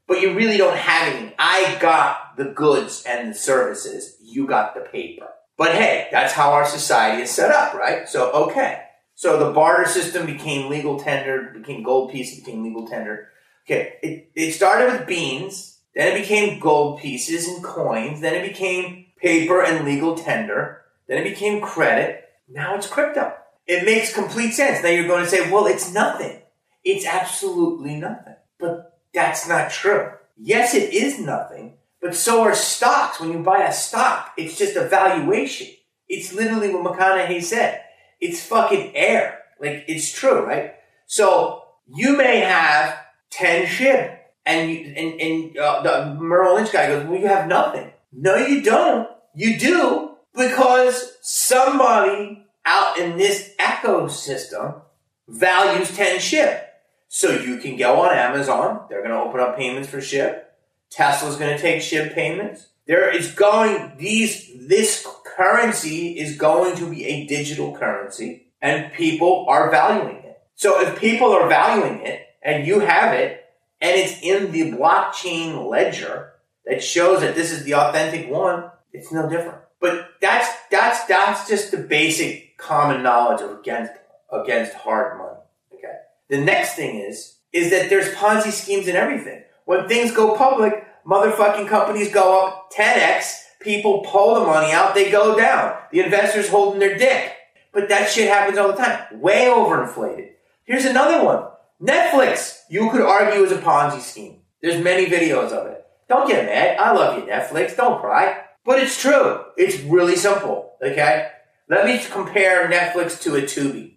But 0.07 0.21
you 0.21 0.35
really 0.35 0.57
don't 0.57 0.77
have 0.77 1.13
anything. 1.13 1.33
I 1.39 1.77
got 1.81 2.37
the 2.37 2.45
goods 2.45 3.03
and 3.07 3.31
the 3.31 3.33
services. 3.33 4.17
You 4.21 4.45
got 4.47 4.75
the 4.75 4.81
paper. 4.81 5.27
But 5.57 5.73
hey, 5.73 6.07
that's 6.11 6.33
how 6.33 6.51
our 6.51 6.65
society 6.65 7.23
is 7.23 7.31
set 7.31 7.51
up, 7.51 7.73
right? 7.73 8.07
So, 8.07 8.31
okay. 8.31 8.81
So 9.15 9.39
the 9.39 9.53
barter 9.53 9.89
system 9.89 10.25
became 10.25 10.69
legal 10.69 10.99
tender, 10.99 11.53
became 11.57 11.83
gold 11.83 12.11
pieces, 12.11 12.41
became 12.41 12.63
legal 12.63 12.85
tender. 12.85 13.29
Okay, 13.65 13.93
it, 14.03 14.31
it 14.35 14.51
started 14.51 14.91
with 14.91 15.07
beans, 15.07 15.79
then 15.95 16.15
it 16.15 16.19
became 16.19 16.59
gold 16.59 16.99
pieces 16.99 17.47
and 17.47 17.63
coins, 17.63 18.21
then 18.21 18.35
it 18.35 18.47
became 18.47 19.04
paper 19.25 19.63
and 19.63 19.83
legal 19.83 20.15
tender. 20.15 20.83
Then 21.07 21.17
it 21.17 21.29
became 21.29 21.59
credit. 21.59 22.29
Now 22.47 22.75
it's 22.75 22.85
crypto. 22.87 23.33
It 23.65 23.83
makes 23.83 24.13
complete 24.13 24.51
sense. 24.51 24.83
Now 24.83 24.89
you're 24.89 25.07
going 25.07 25.23
to 25.23 25.29
say, 25.29 25.51
well, 25.51 25.65
it's 25.65 25.91
nothing. 25.91 26.41
It's 26.83 27.07
absolutely 27.07 27.95
nothing. 27.95 28.35
But 28.59 28.99
that's 29.13 29.47
not 29.49 29.71
true. 29.71 30.11
Yes, 30.37 30.75
it 30.75 30.93
is 30.93 31.17
nothing, 31.17 31.77
but 32.01 32.13
so 32.13 32.43
are 32.43 32.53
stocks. 32.53 33.19
When 33.19 33.31
you 33.31 33.39
buy 33.39 33.63
a 33.63 33.73
stock, 33.73 34.33
it's 34.37 34.57
just 34.57 34.75
a 34.75 34.87
valuation. 34.87 35.67
It's 36.07 36.33
literally 36.33 36.73
what 36.73 36.83
McConaughey 36.83 37.41
said. 37.41 37.81
It's 38.19 38.45
fucking 38.45 38.95
air. 38.95 39.39
Like, 39.59 39.85
it's 39.87 40.11
true, 40.11 40.45
right? 40.45 40.75
So, 41.07 41.63
you 41.87 42.17
may 42.17 42.41
have 42.41 42.97
10 43.31 43.65
SHIB, 43.67 44.17
and 44.45 44.69
you, 44.69 44.93
and, 44.95 45.21
and 45.21 45.57
uh, 45.57 45.81
the 45.81 46.21
Merrill 46.21 46.55
Lynch 46.55 46.71
guy 46.71 46.87
goes, 46.87 47.05
well, 47.07 47.19
you 47.19 47.27
have 47.27 47.47
nothing. 47.47 47.91
No, 48.11 48.35
you 48.35 48.61
don't. 48.61 49.07
You 49.35 49.59
do 49.59 50.15
because 50.33 51.17
somebody 51.21 52.45
out 52.65 52.97
in 52.97 53.17
this 53.17 53.53
ecosystem 53.59 54.81
values 55.27 55.95
10 55.95 56.19
SHIB. 56.19 56.61
So 57.09 57.31
you 57.31 57.57
can 57.57 57.77
go 57.77 58.01
on 58.01 58.15
Amazon. 58.15 58.85
They're 58.89 59.03
going 59.03 59.13
to 59.13 59.19
open 59.19 59.39
up 59.39 59.57
payments 59.57 59.89
for 59.89 59.97
SHIB. 59.97 60.41
Tesla's 60.89 61.35
going 61.35 61.55
to 61.55 61.61
take 61.61 61.81
SHIB 61.81 62.13
payments. 62.13 62.69
There 62.87 63.13
is 63.13 63.31
going, 63.31 63.97
these, 63.97 64.51
this 64.67 65.05
currency 65.35 66.17
is 66.19 66.37
going 66.37 66.77
to 66.77 66.89
be 66.89 67.05
a 67.05 67.27
digital 67.27 67.75
currency 67.75 68.47
and 68.61 68.93
people 68.93 69.45
are 69.49 69.69
valuing 69.69 70.17
it. 70.17 70.39
So 70.55 70.79
if 70.81 70.99
people 70.99 71.31
are 71.31 71.49
valuing 71.49 72.01
it 72.01 72.21
and 72.41 72.65
you 72.65 72.79
have 72.79 73.13
it 73.13 73.45
and 73.81 73.95
it's 73.95 74.21
in 74.21 74.51
the 74.51 74.71
blockchain 74.71 75.69
ledger, 75.69 76.31
that 76.65 76.83
shows 76.83 77.21
that 77.21 77.35
this 77.35 77.51
is 77.51 77.63
the 77.63 77.75
authentic 77.75 78.29
one, 78.29 78.71
it's 78.95 79.11
no 79.11 79.29
different. 79.29 79.59
But 79.79 80.09
that's 80.21 80.47
that's 80.71 81.05
that's 81.05 81.47
just 81.47 81.71
the 81.71 81.77
basic 81.77 82.57
common 82.57 83.03
knowledge 83.03 83.41
of 83.41 83.59
against 83.59 83.91
against 84.31 84.73
hard 84.73 85.17
money. 85.17 85.39
Okay. 85.73 85.93
The 86.29 86.39
next 86.39 86.75
thing 86.75 86.97
is 86.97 87.37
is 87.53 87.71
that 87.71 87.89
there's 87.89 88.13
Ponzi 88.15 88.51
schemes 88.51 88.87
and 88.87 88.97
everything. 88.97 89.43
When 89.65 89.87
things 89.87 90.11
go 90.11 90.35
public, 90.35 90.85
motherfucking 91.05 91.67
companies 91.67 92.11
go 92.11 92.45
up 92.45 92.71
10x, 92.73 93.43
people 93.61 94.05
pull 94.05 94.35
the 94.35 94.45
money 94.45 94.73
out, 94.73 94.93
they 94.93 95.09
go 95.09 95.37
down. 95.37 95.77
The 95.91 96.01
investors 96.01 96.49
holding 96.49 96.79
their 96.79 96.97
dick. 96.97 97.31
But 97.71 97.89
that 97.89 98.09
shit 98.09 98.29
happens 98.29 98.57
all 98.57 98.67
the 98.67 98.77
time. 98.77 99.19
Way 99.19 99.45
overinflated. 99.45 100.31
Here's 100.65 100.85
another 100.85 101.23
one. 101.23 101.45
Netflix, 101.81 102.61
you 102.69 102.89
could 102.89 103.01
argue 103.01 103.43
is 103.43 103.51
a 103.51 103.57
Ponzi 103.57 104.01
scheme. 104.01 104.39
There's 104.61 104.83
many 104.83 105.05
videos 105.05 105.51
of 105.51 105.67
it. 105.67 105.85
Don't 106.07 106.27
get 106.27 106.45
mad. 106.45 106.77
I 106.77 106.91
love 106.93 107.17
you, 107.17 107.25
Netflix. 107.25 107.75
Don't 107.75 107.99
cry. 107.99 108.45
But 108.65 108.79
it's 108.79 108.99
true. 108.99 109.41
It's 109.57 109.79
really 109.81 110.15
simple. 110.15 110.73
Okay? 110.81 111.29
Let 111.69 111.85
me 111.85 112.03
compare 112.11 112.67
Netflix 112.67 113.21
to 113.21 113.35
a 113.35 113.41
Tubi. 113.41 113.93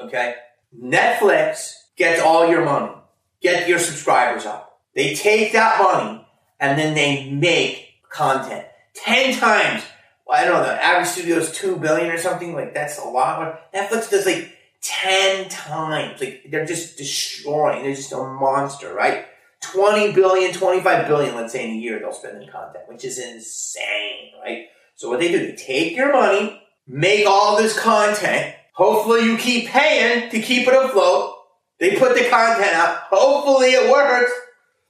Okay? 0.00 0.34
Netflix 0.78 1.72
gets 1.96 2.20
all 2.20 2.48
your 2.48 2.64
money. 2.64 2.92
Get 3.40 3.68
your 3.68 3.78
subscribers 3.78 4.46
up. 4.46 4.80
They 4.94 5.14
take 5.14 5.52
that 5.52 5.82
money 5.82 6.26
and 6.60 6.78
then 6.78 6.94
they 6.94 7.30
make 7.30 7.88
content. 8.08 8.66
Ten 8.94 9.34
times. 9.34 9.82
Well, 10.26 10.40
I 10.40 10.44
don't 10.44 10.62
know, 10.62 10.64
the 10.64 10.82
average 10.82 11.08
studio 11.08 11.36
is 11.36 11.52
two 11.52 11.76
billion 11.76 12.10
or 12.10 12.18
something. 12.18 12.54
Like 12.54 12.74
that's 12.74 12.98
a 12.98 13.04
lot. 13.04 13.72
Netflix 13.74 14.10
does 14.10 14.24
like 14.26 14.56
ten 14.80 15.48
times. 15.48 16.20
Like 16.20 16.46
they're 16.48 16.64
just 16.66 16.96
destroying. 16.96 17.82
They're 17.82 17.94
just 17.94 18.12
a 18.12 18.16
monster, 18.16 18.94
right? 18.94 19.26
20 19.72 20.12
billion, 20.12 20.52
25 20.52 21.06
billion, 21.06 21.34
let's 21.34 21.52
say 21.52 21.64
in 21.68 21.76
a 21.76 21.78
year 21.78 21.98
they'll 21.98 22.12
spend 22.12 22.42
in 22.42 22.48
content, 22.48 22.84
which 22.88 23.04
is 23.04 23.18
insane, 23.18 24.32
right? 24.42 24.66
So 24.96 25.08
what 25.08 25.20
they 25.20 25.30
do, 25.30 25.38
they 25.38 25.56
take 25.56 25.96
your 25.96 26.12
money, 26.12 26.62
make 26.86 27.26
all 27.26 27.56
this 27.56 27.78
content, 27.78 28.54
hopefully 28.72 29.24
you 29.24 29.36
keep 29.36 29.68
paying 29.68 30.30
to 30.30 30.40
keep 30.40 30.68
it 30.68 30.74
afloat, 30.74 31.34
they 31.78 31.96
put 31.96 32.14
the 32.16 32.28
content 32.28 32.76
up, 32.76 33.08
hopefully 33.10 33.70
it 33.70 33.90
works, 33.90 34.30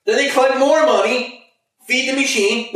then 0.04 0.16
they 0.16 0.28
collect 0.31 0.59
more 0.59 0.85
money, 0.85 1.45
feed 1.87 2.11
the 2.11 2.16
machine, 2.16 2.66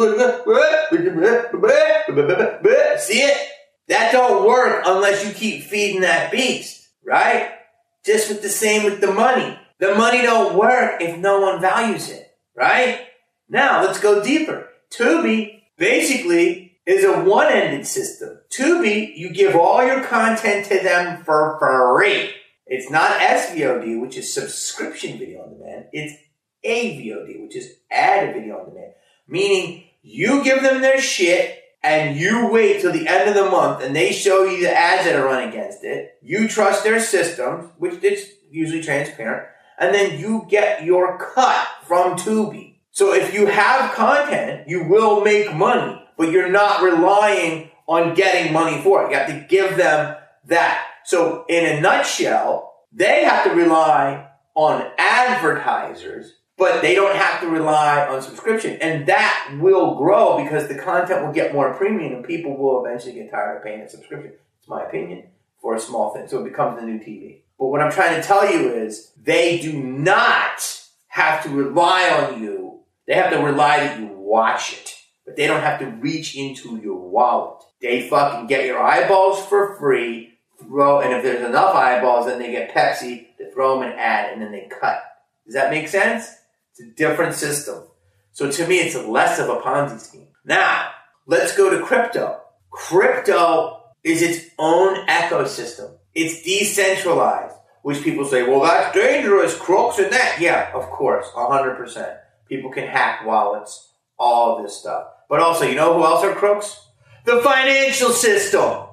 see 3.01 3.21
it? 3.21 3.49
That 3.89 4.13
don't 4.13 4.47
work 4.47 4.83
unless 4.87 5.27
you 5.27 5.33
keep 5.33 5.65
feeding 5.65 6.03
that 6.03 6.31
beast, 6.31 6.89
right? 7.05 7.53
Just 8.05 8.29
with 8.29 8.43
the 8.43 8.49
same 8.49 8.85
with 8.85 9.01
the 9.01 9.13
money. 9.13 9.59
The 9.79 9.95
money 9.95 10.23
don't 10.23 10.57
work 10.57 11.01
if 11.01 11.19
no 11.19 11.41
one 11.41 11.61
values 11.61 12.11
it, 12.11 12.31
right? 12.57 13.07
Now 13.49 13.83
let's 13.83 14.01
go 14.01 14.23
deeper. 14.23 14.69
Tubi 14.91 15.63
basically 15.77 16.79
is 16.85 17.05
a 17.05 17.23
one-ended 17.23 17.87
system. 17.87 18.41
Tubi, 18.51 19.17
you 19.17 19.31
give 19.31 19.55
all 19.55 19.87
your 19.87 20.03
content 20.05 20.67
to 20.67 20.81
them 20.83 21.23
for 21.23 21.59
free. 21.61 22.31
It's 22.67 22.91
not 22.91 23.21
SVOD, 23.21 24.01
which 24.01 24.17
is 24.17 24.33
subscription 24.33 25.19
video 25.19 25.43
on 25.43 25.59
demand. 25.59 25.87
It's 25.93 26.15
AVOD, 26.65 27.43
which 27.43 27.57
is 27.57 27.77
ad 27.91 28.35
video 28.35 28.59
on 28.59 28.71
demand. 28.71 28.93
Meaning 29.27 29.85
you 30.03 30.43
give 30.43 30.63
them 30.63 30.81
their 30.81 31.01
shit 31.01 31.63
and 31.83 32.17
you 32.17 32.49
wait 32.49 32.81
till 32.81 32.93
the 32.93 33.07
end 33.07 33.29
of 33.29 33.35
the 33.35 33.51
month 33.51 33.83
and 33.83 33.95
they 33.95 34.13
show 34.13 34.45
you 34.45 34.61
the 34.63 34.77
ads 34.77 35.05
that 35.05 35.15
are 35.15 35.25
run 35.25 35.49
against 35.49 35.85
it. 35.85 36.19
You 36.23 36.49
trust 36.49 36.85
their 36.85 37.01
system, 37.01 37.73
which 37.79 38.03
is 38.03 38.33
usually 38.51 38.83
transparent, 38.83 39.49
and 39.79 39.95
then 39.95 40.19
you 40.19 40.47
get 40.49 40.85
your 40.85 41.19
cut 41.19 41.67
from 41.87 42.17
Tubi. 42.17 42.77
So 42.91 43.13
if 43.13 43.33
you 43.33 43.47
have 43.47 43.95
content, 43.95 44.69
you 44.69 44.85
will 44.85 45.23
make 45.23 45.55
money, 45.55 46.03
but 46.17 46.31
you're 46.31 46.51
not 46.51 46.83
relying 46.83 47.71
on 47.87 48.15
getting 48.15 48.53
money 48.53 48.83
for 48.83 49.05
it. 49.05 49.11
You 49.11 49.17
have 49.17 49.29
to 49.29 49.47
give 49.49 49.77
them 49.77 50.17
that. 50.47 50.85
So 51.05 51.45
in 51.49 51.65
a 51.65 51.81
nutshell, 51.81 52.75
they 52.93 53.25
have 53.25 53.45
to 53.45 53.51
rely 53.51 54.29
on 54.55 54.91
advertisers 54.99 56.35
but 56.59 56.83
they 56.83 56.95
don't 56.95 57.15
have 57.15 57.41
to 57.41 57.49
rely 57.49 58.05
on 58.07 58.21
subscription. 58.21 58.77
And 58.83 59.07
that 59.07 59.57
will 59.61 59.95
grow 59.95 60.43
because 60.43 60.67
the 60.67 60.75
content 60.75 61.25
will 61.25 61.33
get 61.33 61.55
more 61.55 61.73
premium 61.75 62.15
and 62.15 62.25
people 62.25 62.57
will 62.57 62.85
eventually 62.85 63.15
get 63.15 63.31
tired 63.31 63.57
of 63.57 63.65
paying 63.65 63.81
a 63.81 63.89
subscription. 63.89 64.33
It's 64.59 64.69
my 64.69 64.83
opinion 64.83 65.29
for 65.63 65.77
a 65.77 65.81
small 65.81 66.13
thing. 66.13 66.27
So 66.27 66.41
it 66.41 66.51
becomes 66.51 66.81
the 66.81 66.85
new 66.85 66.99
TV. 66.99 67.43
But 67.59 67.67
what 67.67 67.81
I'm 67.81 67.93
trying 67.93 68.21
to 68.21 68.27
tell 68.27 68.51
you 68.51 68.73
is 68.73 69.13
they 69.21 69.59
do 69.59 69.73
not 69.73 70.81
have 71.09 71.43
to 71.43 71.49
rely 71.49 72.09
on 72.11 72.43
you. 72.43 72.81
They 73.07 73.15
have 73.15 73.33
to 73.33 73.39
rely 73.39 73.81
that 73.81 73.99
you 73.99 74.07
watch 74.07 74.73
it. 74.75 74.95
But 75.25 75.37
they 75.37 75.47
don't 75.47 75.63
have 75.63 75.81
to 75.81 75.87
reach 75.87 76.37
into 76.37 76.77
your 76.77 76.97
wallet. 76.99 77.63
They 77.81 78.09
fucking 78.09 78.47
get 78.47 78.67
your 78.67 78.81
eyeballs 78.81 79.45
for 79.47 79.77
free, 79.77 80.39
throw, 80.61 81.01
and 81.01 81.13
if 81.13 81.23
there's 81.23 81.47
enough 81.47 81.75
eyeballs, 81.75 82.27
then 82.27 82.39
they 82.39 82.51
get 82.51 82.75
Pepsi 82.75 83.37
to 83.39 83.51
throw 83.53 83.79
them 83.79 83.91
an 83.91 83.99
ad 83.99 84.33
and 84.33 84.41
then 84.41 84.53
they 84.53 84.69
cut. 84.81 85.03
Does 85.45 85.55
that 85.55 85.71
make 85.71 85.89
sense? 85.89 86.31
It's 86.73 86.81
a 86.81 86.95
different 86.95 87.35
system. 87.35 87.85
So 88.33 88.51
to 88.51 88.67
me, 88.67 88.79
it's 88.79 88.97
less 88.97 89.39
of 89.39 89.49
a 89.49 89.61
Ponzi 89.61 89.99
scheme. 89.99 90.29
Now, 90.45 90.91
let's 91.27 91.57
go 91.57 91.71
to 91.71 91.85
crypto. 91.85 92.41
Crypto 92.71 93.83
is 94.05 94.23
its 94.23 94.47
own 94.59 95.07
ecosystem. 95.07 95.98
It's 96.15 96.43
decentralized, 96.43 97.55
which 97.83 98.03
people 98.03 98.25
say, 98.25 98.43
well, 98.43 98.63
that's 98.63 98.95
dangerous, 98.95 99.57
crooks 99.57 99.99
and 99.99 100.13
that. 100.13 100.39
Yeah, 100.41 100.71
of 100.75 100.91
course, 100.91 101.27
100%. 101.35 102.19
People 102.49 102.71
can 102.71 102.87
hack 102.87 103.27
wallets, 103.27 103.93
all 104.19 104.63
this 104.63 104.77
stuff. 104.77 105.07
But 105.29 105.41
also, 105.41 105.65
you 105.65 105.75
know 105.75 105.95
who 105.95 106.05
else 106.05 106.25
are 106.25 106.35
crooks? 106.35 106.87
The 107.25 107.43
financial 107.43 108.11
system. 108.11 108.87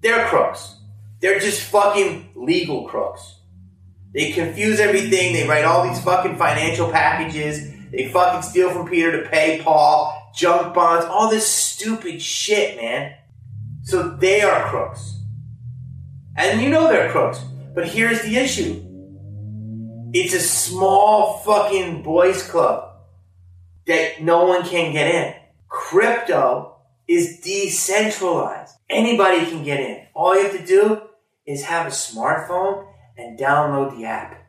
They're 0.00 0.26
crooks. 0.26 0.76
They're 1.20 1.38
just 1.38 1.62
fucking 1.62 2.32
legal 2.34 2.88
crooks. 2.88 3.38
They 4.12 4.32
confuse 4.32 4.80
everything. 4.80 5.32
They 5.32 5.46
write 5.46 5.64
all 5.64 5.88
these 5.88 6.02
fucking 6.02 6.36
financial 6.36 6.90
packages. 6.90 7.72
They 7.92 8.08
fucking 8.08 8.42
steal 8.42 8.70
from 8.70 8.88
Peter 8.88 9.22
to 9.22 9.28
pay 9.28 9.62
Paul. 9.62 10.32
Junk 10.34 10.74
bonds. 10.74 11.06
All 11.06 11.30
this 11.30 11.46
stupid 11.46 12.20
shit, 12.20 12.76
man. 12.76 13.14
So 13.84 14.16
they 14.16 14.42
are 14.42 14.68
crooks. 14.68 15.11
And 16.36 16.60
you 16.60 16.70
know 16.70 16.88
they're 16.88 17.10
crooks. 17.10 17.40
But 17.74 17.88
here's 17.88 18.22
the 18.22 18.36
issue. 18.36 18.82
It's 20.12 20.34
a 20.34 20.40
small 20.40 21.38
fucking 21.38 22.02
boys 22.02 22.42
club 22.42 22.96
that 23.86 24.22
no 24.22 24.46
one 24.46 24.64
can 24.64 24.92
get 24.92 25.12
in. 25.12 25.34
Crypto 25.68 26.76
is 27.08 27.40
decentralized. 27.40 28.74
Anybody 28.90 29.46
can 29.46 29.64
get 29.64 29.80
in. 29.80 30.06
All 30.14 30.34
you 30.36 30.42
have 30.42 30.58
to 30.58 30.66
do 30.66 31.02
is 31.46 31.64
have 31.64 31.86
a 31.86 31.90
smartphone 31.90 32.86
and 33.16 33.38
download 33.38 33.96
the 33.96 34.04
app. 34.04 34.46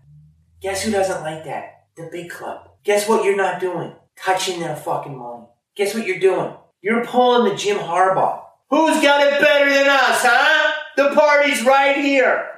Guess 0.62 0.84
who 0.84 0.92
doesn't 0.92 1.22
like 1.22 1.46
that? 1.46 1.86
The 1.96 2.10
big 2.12 2.30
club. 2.30 2.70
Guess 2.84 3.08
what 3.08 3.24
you're 3.24 3.38
not 3.38 3.60
doing? 3.60 3.94
Touching 4.18 4.60
their 4.60 4.76
fucking 4.76 5.18
money. 5.18 5.46
Guess 5.76 5.96
what 5.96 6.06
you're 6.06 6.20
doing? 6.20 6.54
You're 6.82 7.06
pulling 7.06 7.50
the 7.50 7.58
Jim 7.58 7.78
Harbaugh. 7.78 8.42
Who's 8.70 9.02
got 9.02 9.26
it 9.26 9.40
better 9.40 9.70
than 9.70 9.88
us, 9.88 10.22
huh? 10.24 10.73
The 10.96 11.12
party's 11.14 11.64
right 11.66 11.98
here. 11.98 12.50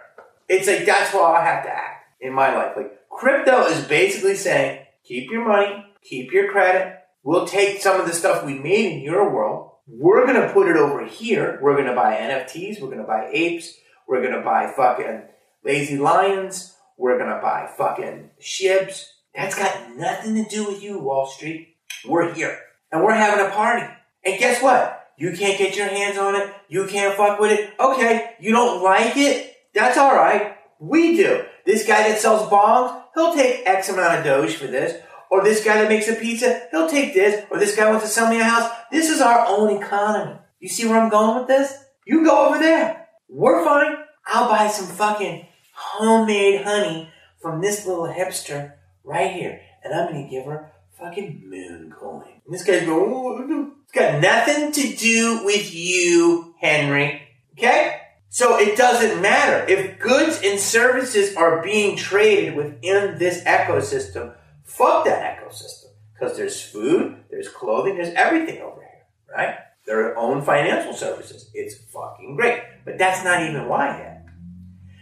It's 0.47 0.67
like 0.67 0.85
that's 0.85 1.11
how 1.11 1.23
I 1.23 1.43
have 1.43 1.63
to 1.63 1.69
act 1.69 2.05
in 2.21 2.33
my 2.33 2.53
life. 2.55 2.73
Like 2.75 3.09
crypto 3.09 3.65
is 3.67 3.83
basically 3.85 4.35
saying, 4.35 4.85
keep 5.03 5.31
your 5.31 5.47
money, 5.47 5.85
keep 6.03 6.31
your 6.31 6.51
credit. 6.51 6.99
We'll 7.23 7.47
take 7.47 7.81
some 7.81 7.99
of 7.99 8.05
the 8.05 8.13
stuff 8.13 8.45
we 8.45 8.53
made 8.59 8.93
in 8.93 9.01
your 9.01 9.33
world. 9.33 9.71
We're 9.87 10.25
gonna 10.25 10.51
put 10.51 10.67
it 10.67 10.77
over 10.77 11.05
here. 11.05 11.59
We're 11.61 11.77
gonna 11.77 11.95
buy 11.95 12.15
NFTs. 12.15 12.81
We're 12.81 12.89
gonna 12.89 13.03
buy 13.03 13.29
apes. 13.31 13.73
We're 14.07 14.23
gonna 14.23 14.43
buy 14.43 14.71
fucking 14.75 15.23
Lazy 15.63 15.97
Lions. 15.97 16.75
We're 16.97 17.17
gonna 17.17 17.41
buy 17.41 17.69
fucking 17.77 18.31
shibs. 18.41 19.05
That's 19.33 19.55
got 19.55 19.95
nothing 19.95 20.35
to 20.35 20.49
do 20.49 20.65
with 20.67 20.81
you, 20.81 20.99
Wall 20.99 21.27
Street. 21.27 21.75
We're 22.07 22.33
here. 22.33 22.59
And 22.91 23.03
we're 23.03 23.13
having 23.13 23.45
a 23.45 23.49
party. 23.49 23.85
And 24.23 24.39
guess 24.39 24.61
what? 24.61 25.07
You 25.17 25.33
can't 25.33 25.57
get 25.57 25.75
your 25.75 25.87
hands 25.87 26.17
on 26.17 26.35
it. 26.35 26.53
You 26.67 26.87
can't 26.87 27.15
fuck 27.15 27.39
with 27.39 27.51
it. 27.51 27.73
Okay, 27.79 28.31
you 28.39 28.51
don't 28.51 28.83
like 28.83 29.17
it? 29.17 29.55
That's 29.73 29.97
alright. 29.97 30.57
We 30.79 31.17
do. 31.17 31.45
This 31.65 31.85
guy 31.87 32.09
that 32.09 32.19
sells 32.19 32.49
bongs, 32.49 33.03
he'll 33.13 33.33
take 33.33 33.65
X 33.65 33.89
amount 33.89 34.19
of 34.19 34.23
doge 34.23 34.55
for 34.55 34.67
this. 34.67 35.01
Or 35.31 35.43
this 35.43 35.63
guy 35.63 35.81
that 35.81 35.89
makes 35.89 36.07
a 36.07 36.15
pizza, 36.15 36.67
he'll 36.71 36.89
take 36.89 37.13
this. 37.13 37.45
Or 37.49 37.59
this 37.59 37.75
guy 37.75 37.89
wants 37.89 38.05
to 38.05 38.11
sell 38.11 38.29
me 38.29 38.39
a 38.39 38.43
house. 38.43 38.71
This 38.91 39.09
is 39.09 39.21
our 39.21 39.45
own 39.47 39.81
economy. 39.81 40.39
You 40.59 40.69
see 40.69 40.87
where 40.87 40.99
I'm 40.99 41.09
going 41.09 41.39
with 41.39 41.47
this? 41.47 41.73
You 42.05 42.23
go 42.23 42.47
over 42.47 42.59
there. 42.59 43.07
We're 43.27 43.63
fine. 43.65 43.97
I'll 44.27 44.49
buy 44.49 44.67
some 44.67 44.87
fucking 44.87 45.47
homemade 45.73 46.61
honey 46.63 47.09
from 47.41 47.61
this 47.61 47.85
little 47.85 48.07
hipster 48.07 48.73
right 49.03 49.31
here. 49.31 49.61
And 49.83 49.93
I'm 49.93 50.13
to 50.13 50.29
give 50.29 50.45
her 50.45 50.71
fucking 50.99 51.43
moon 51.47 51.93
coin. 51.97 52.41
And 52.45 52.53
this 52.53 52.63
guy's 52.63 52.85
going, 52.85 53.73
it's 53.85 53.91
got 53.93 54.19
nothing 54.21 54.71
to 54.73 54.95
do 54.95 55.45
with 55.45 55.73
you, 55.73 56.55
Henry. 56.59 57.21
Okay? 57.53 58.01
So 58.29 58.59
it 58.59 58.75
doesn't 58.77 59.21
matter. 59.21 59.65
If 59.71 59.97
goods 59.97 60.41
and 60.43 60.59
services 60.59 61.37
are 61.37 61.63
being 61.63 61.95
traded 61.95 62.55
within 62.55 63.17
this 63.17 63.41
ecosystem, 63.45 64.33
fuck 64.65 65.05
that 65.05 65.39
ecosystem. 65.39 65.85
Because 66.13 66.35
there's 66.35 66.61
food, 66.61 67.23
there's 67.29 67.47
clothing, 67.47 67.95
there's 67.95 68.13
everything 68.13 68.61
over 68.61 68.81
here, 68.81 69.05
right? 69.33 69.55
Their 69.85 70.17
own 70.17 70.41
financial 70.41 70.93
services. 70.93 71.49
It's 71.53 71.75
fucking 71.75 72.35
great. 72.35 72.61
But 72.83 72.97
that's 72.97 73.23
not 73.23 73.43
even 73.43 73.69
why 73.69 73.99
yet. 73.99 74.25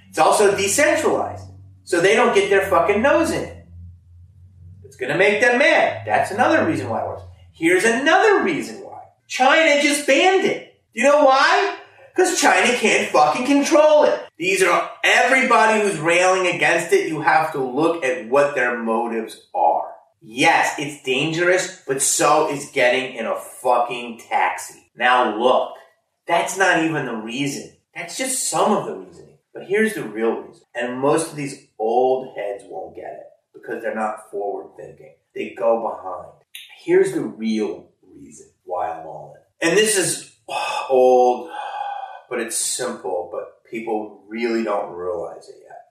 It's 0.10 0.20
also 0.20 0.56
decentralized. 0.56 1.48
So 1.86 2.02
they 2.02 2.16
don't 2.16 2.36
get 2.36 2.52
their 2.52 2.68
fucking 2.68 3.02
nose 3.02 3.32
in 3.32 3.44
it. 3.46 3.66
It's 4.84 4.96
gonna 4.96 5.18
make 5.18 5.42
them 5.42 5.58
mad. 5.58 6.04
That's 6.06 6.30
another 6.30 6.66
reason 6.66 6.88
why 6.88 7.02
it 7.02 7.08
works. 7.08 7.24
Here's 7.56 7.86
another 7.86 8.44
reason 8.44 8.84
why. 8.84 9.04
China 9.28 9.80
just 9.82 10.08
banned 10.08 10.44
it. 10.44 10.82
Do 10.94 11.02
you 11.02 11.08
know 11.08 11.24
why? 11.24 11.78
Because 12.14 12.42
China 12.42 12.74
can't 12.74 13.12
fucking 13.12 13.46
control 13.46 14.06
it. 14.06 14.20
These 14.38 14.64
are 14.64 14.90
everybody 15.04 15.82
who's 15.82 16.00
railing 16.00 16.48
against 16.48 16.92
it, 16.92 17.08
you 17.08 17.22
have 17.22 17.52
to 17.54 17.64
look 17.64 18.04
at 18.04 18.28
what 18.28 18.56
their 18.56 18.78
motives 18.78 19.48
are. 19.54 19.92
Yes, 20.20 20.74
it's 20.80 21.04
dangerous, 21.04 21.84
but 21.88 22.02
so 22.02 22.50
is 22.50 22.72
getting 22.72 23.14
in 23.14 23.28
a 23.28 23.40
fucking 23.40 24.22
taxi. 24.28 24.90
Now 24.96 25.38
look, 25.38 25.74
that's 26.26 26.58
not 26.58 26.84
even 26.84 27.06
the 27.06 27.16
reason. 27.16 27.76
That's 27.96 28.18
just 28.18 28.50
some 28.50 28.72
of 28.72 28.86
the 28.88 28.96
reasoning. 28.96 29.38
But 29.54 29.68
here's 29.68 29.94
the 29.94 30.04
real 30.04 30.42
reason. 30.42 30.64
And 30.74 31.00
most 31.00 31.30
of 31.30 31.36
these 31.36 31.68
old 31.78 32.36
heads 32.36 32.64
won't 32.68 32.96
get 32.96 33.14
it 33.14 33.28
because 33.54 33.84
they're 33.84 33.94
not 33.94 34.32
forward 34.32 34.76
thinking. 34.76 35.14
They 35.36 35.54
go 35.56 35.82
behind. 35.82 36.43
Here's 36.84 37.14
the 37.14 37.22
real 37.22 37.90
reason 38.02 38.50
why 38.66 38.92
I'm 38.92 39.06
all 39.06 39.36
in. 39.36 39.70
And 39.70 39.78
this 39.78 39.98
is 39.98 40.36
old, 40.90 41.50
but 42.30 42.40
it's 42.40 42.58
simple, 42.58 43.30
but 43.32 43.64
people 43.70 44.24
really 44.28 44.64
don't 44.64 44.94
realize 44.94 45.48
it 45.50 45.56
yet. 45.64 45.88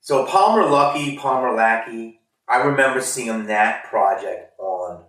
So 0.00 0.26
Palmer 0.26 0.62
Luckey, 0.62 1.18
Palmer 1.18 1.54
Lackey, 1.54 2.20
I 2.48 2.58
remember 2.58 3.00
seeing 3.00 3.46
that 3.46 3.84
project 3.84 4.58
on, 4.58 5.04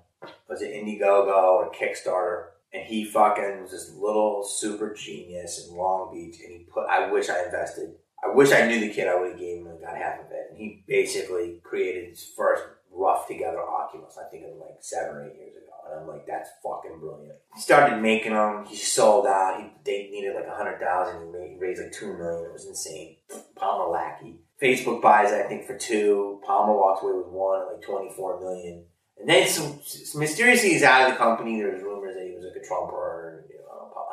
was 0.50 0.62
it 0.62 0.74
Indiegogo 0.74 1.30
or 1.30 1.72
Kickstarter? 1.72 2.54
and 2.74 2.84
he 2.84 3.06
fucking 3.06 3.62
was 3.62 3.72
this 3.72 3.94
little 3.96 4.44
super 4.44 4.94
genius 4.94 5.68
in 5.68 5.76
Long 5.76 6.12
Beach, 6.12 6.40
and 6.44 6.52
he 6.52 6.60
put. 6.64 6.88
I 6.90 7.12
wish 7.12 7.30
I 7.30 7.46
invested. 7.46 7.96
I 8.24 8.34
wish 8.34 8.52
I 8.52 8.68
knew 8.68 8.80
the 8.80 8.90
kid. 8.90 9.08
I 9.08 9.20
would 9.20 9.32
have 9.32 9.40
gave 9.40 9.60
him 9.60 9.68
and 9.68 9.80
got 9.80 9.96
half 9.96 10.20
of 10.20 10.32
it. 10.32 10.48
And 10.50 10.58
he 10.58 10.84
basically 10.88 11.62
created 11.64 12.10
his 12.10 12.26
first 12.36 12.64
rough 12.92 13.28
together 13.28 13.62
Oculus. 13.62 14.18
I 14.18 14.30
think 14.30 14.44
it 14.44 14.54
was 14.54 14.62
like 14.62 14.73
seven 14.84 15.16
or 15.16 15.26
eight 15.26 15.38
years 15.38 15.56
ago. 15.56 15.72
And 15.90 16.02
I'm 16.02 16.08
like, 16.08 16.28
that's 16.28 16.50
fucking 16.64 17.00
brilliant. 17.00 17.40
He 17.56 17.62
started 17.62 18.02
making 18.02 18.34
them. 18.34 18.66
He 18.66 18.76
sold 18.76 19.26
out. 19.26 19.60
He, 19.60 19.72
they 19.86 20.10
needed 20.12 20.36
like 20.36 20.48
a 20.48 20.56
hundred 20.56 20.80
thousand. 20.80 21.34
He 21.34 21.58
raised 21.60 21.82
like 21.82 21.92
two 21.92 22.18
million. 22.18 22.46
It 22.46 22.54
was 22.54 22.66
insane. 22.68 23.18
Palmer 23.56 23.92
Lackey. 23.92 24.40
Facebook 24.62 25.02
buys, 25.02 25.32
I 25.32 25.44
think, 25.44 25.66
for 25.66 25.78
two. 25.78 26.40
Palmer 26.46 26.74
walks 26.74 27.04
away 27.04 27.14
with 27.14 27.28
one, 27.28 27.66
like 27.74 27.82
24 27.82 28.40
million. 28.40 28.86
And 29.20 29.30
then 29.30 29.48
some, 29.48 29.80
mysteriously 30.20 30.70
he's 30.70 30.84
out 30.84 31.08
of 31.08 31.14
the 31.14 31.18
company. 31.18 31.62
There's 31.62 31.84
rumors 31.84 32.16
that 32.16 32.26
he 32.26 32.34
was 32.34 32.46
like 32.46 32.62
a 32.62 32.66
Trumper, 32.66 33.46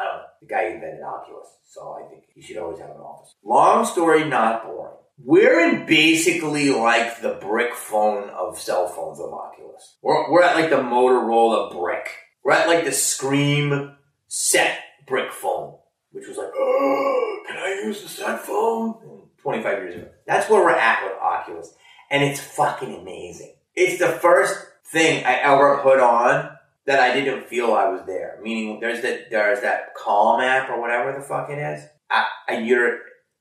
I 0.00 0.04
don't 0.04 0.14
know. 0.14 0.26
The 0.40 0.46
guy 0.46 0.64
invented 0.64 1.02
Oculus. 1.02 1.48
So 1.68 1.92
I 1.92 2.08
think 2.08 2.24
he 2.34 2.42
should 2.42 2.56
always 2.56 2.80
have 2.80 2.90
an 2.90 2.96
office. 2.96 3.34
Long 3.44 3.84
story, 3.84 4.24
not 4.28 4.64
boring. 4.64 4.96
We're 5.22 5.68
in 5.68 5.86
basically 5.86 6.70
like 6.70 7.20
the 7.20 7.34
brick 7.40 7.74
phone 7.74 8.30
of 8.30 8.58
cell 8.58 8.88
phones 8.88 9.20
of 9.20 9.32
Oculus. 9.32 9.96
We're, 10.02 10.30
we're 10.30 10.42
at 10.42 10.56
like 10.56 10.70
the 10.70 10.76
Motorola 10.76 11.72
brick. 11.72 12.08
We're 12.42 12.52
at 12.52 12.68
like 12.68 12.84
the 12.84 12.92
Scream 12.92 13.96
set 14.28 14.78
brick 15.06 15.32
phone, 15.32 15.76
which 16.12 16.26
was 16.26 16.38
like, 16.38 16.50
oh, 16.56 17.42
can 17.46 17.56
I 17.56 17.82
use 17.84 18.02
the 18.02 18.08
set 18.08 18.40
phone? 18.40 19.26
25 19.42 19.78
years 19.78 19.94
ago. 19.94 20.08
That's 20.26 20.48
where 20.48 20.62
we're 20.62 20.72
at 20.72 21.04
with 21.04 21.18
Oculus. 21.20 21.74
And 22.10 22.22
it's 22.22 22.40
fucking 22.40 22.94
amazing. 22.94 23.54
It's 23.74 23.98
the 23.98 24.08
first 24.08 24.66
thing 24.86 25.24
I 25.24 25.34
ever 25.34 25.78
put 25.82 26.00
on 26.00 26.50
that 26.86 27.00
I 27.00 27.14
didn't 27.14 27.46
feel 27.46 27.72
I 27.72 27.88
was 27.88 28.02
there. 28.06 28.38
Meaning, 28.42 28.80
there's 28.80 29.02
that 29.02 29.30
there's 29.30 29.60
that 29.60 29.94
Calm 29.94 30.40
app 30.40 30.70
or 30.70 30.80
whatever 30.80 31.12
the 31.12 31.24
fuck 31.24 31.50
it 31.50 31.58
is. 31.58 31.84
I, 32.10 32.26
I 32.48 32.58
you're 32.58 32.98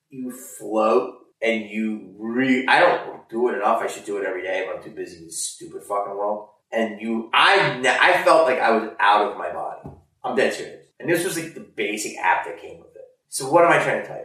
you 0.09 0.31
float 0.31 1.15
and 1.41 1.69
you 1.69 2.15
re. 2.17 2.65
I 2.67 2.79
don't 2.79 3.29
do 3.29 3.49
it 3.49 3.55
enough. 3.55 3.81
I 3.81 3.87
should 3.87 4.05
do 4.05 4.17
it 4.17 4.25
every 4.25 4.41
day, 4.41 4.65
but 4.67 4.77
I'm 4.77 4.83
too 4.83 4.91
busy 4.91 5.17
in 5.17 5.25
this 5.25 5.43
stupid 5.43 5.83
fucking 5.83 6.15
world. 6.15 6.49
And 6.71 7.01
you, 7.01 7.29
I, 7.33 7.81
I 8.01 8.23
felt 8.23 8.47
like 8.47 8.59
I 8.59 8.71
was 8.71 8.91
out 8.99 9.31
of 9.31 9.37
my 9.37 9.51
body. 9.51 9.89
I'm 10.23 10.35
dead 10.35 10.53
serious. 10.53 10.85
And 10.99 11.09
this 11.09 11.23
was 11.23 11.37
like 11.37 11.53
the 11.53 11.61
basic 11.61 12.17
app 12.17 12.45
that 12.45 12.61
came 12.61 12.79
with 12.79 12.95
it. 12.95 13.05
So 13.29 13.49
what 13.49 13.65
am 13.65 13.71
I 13.71 13.83
trying 13.83 14.01
to 14.01 14.07
tell 14.07 14.17
you? 14.17 14.23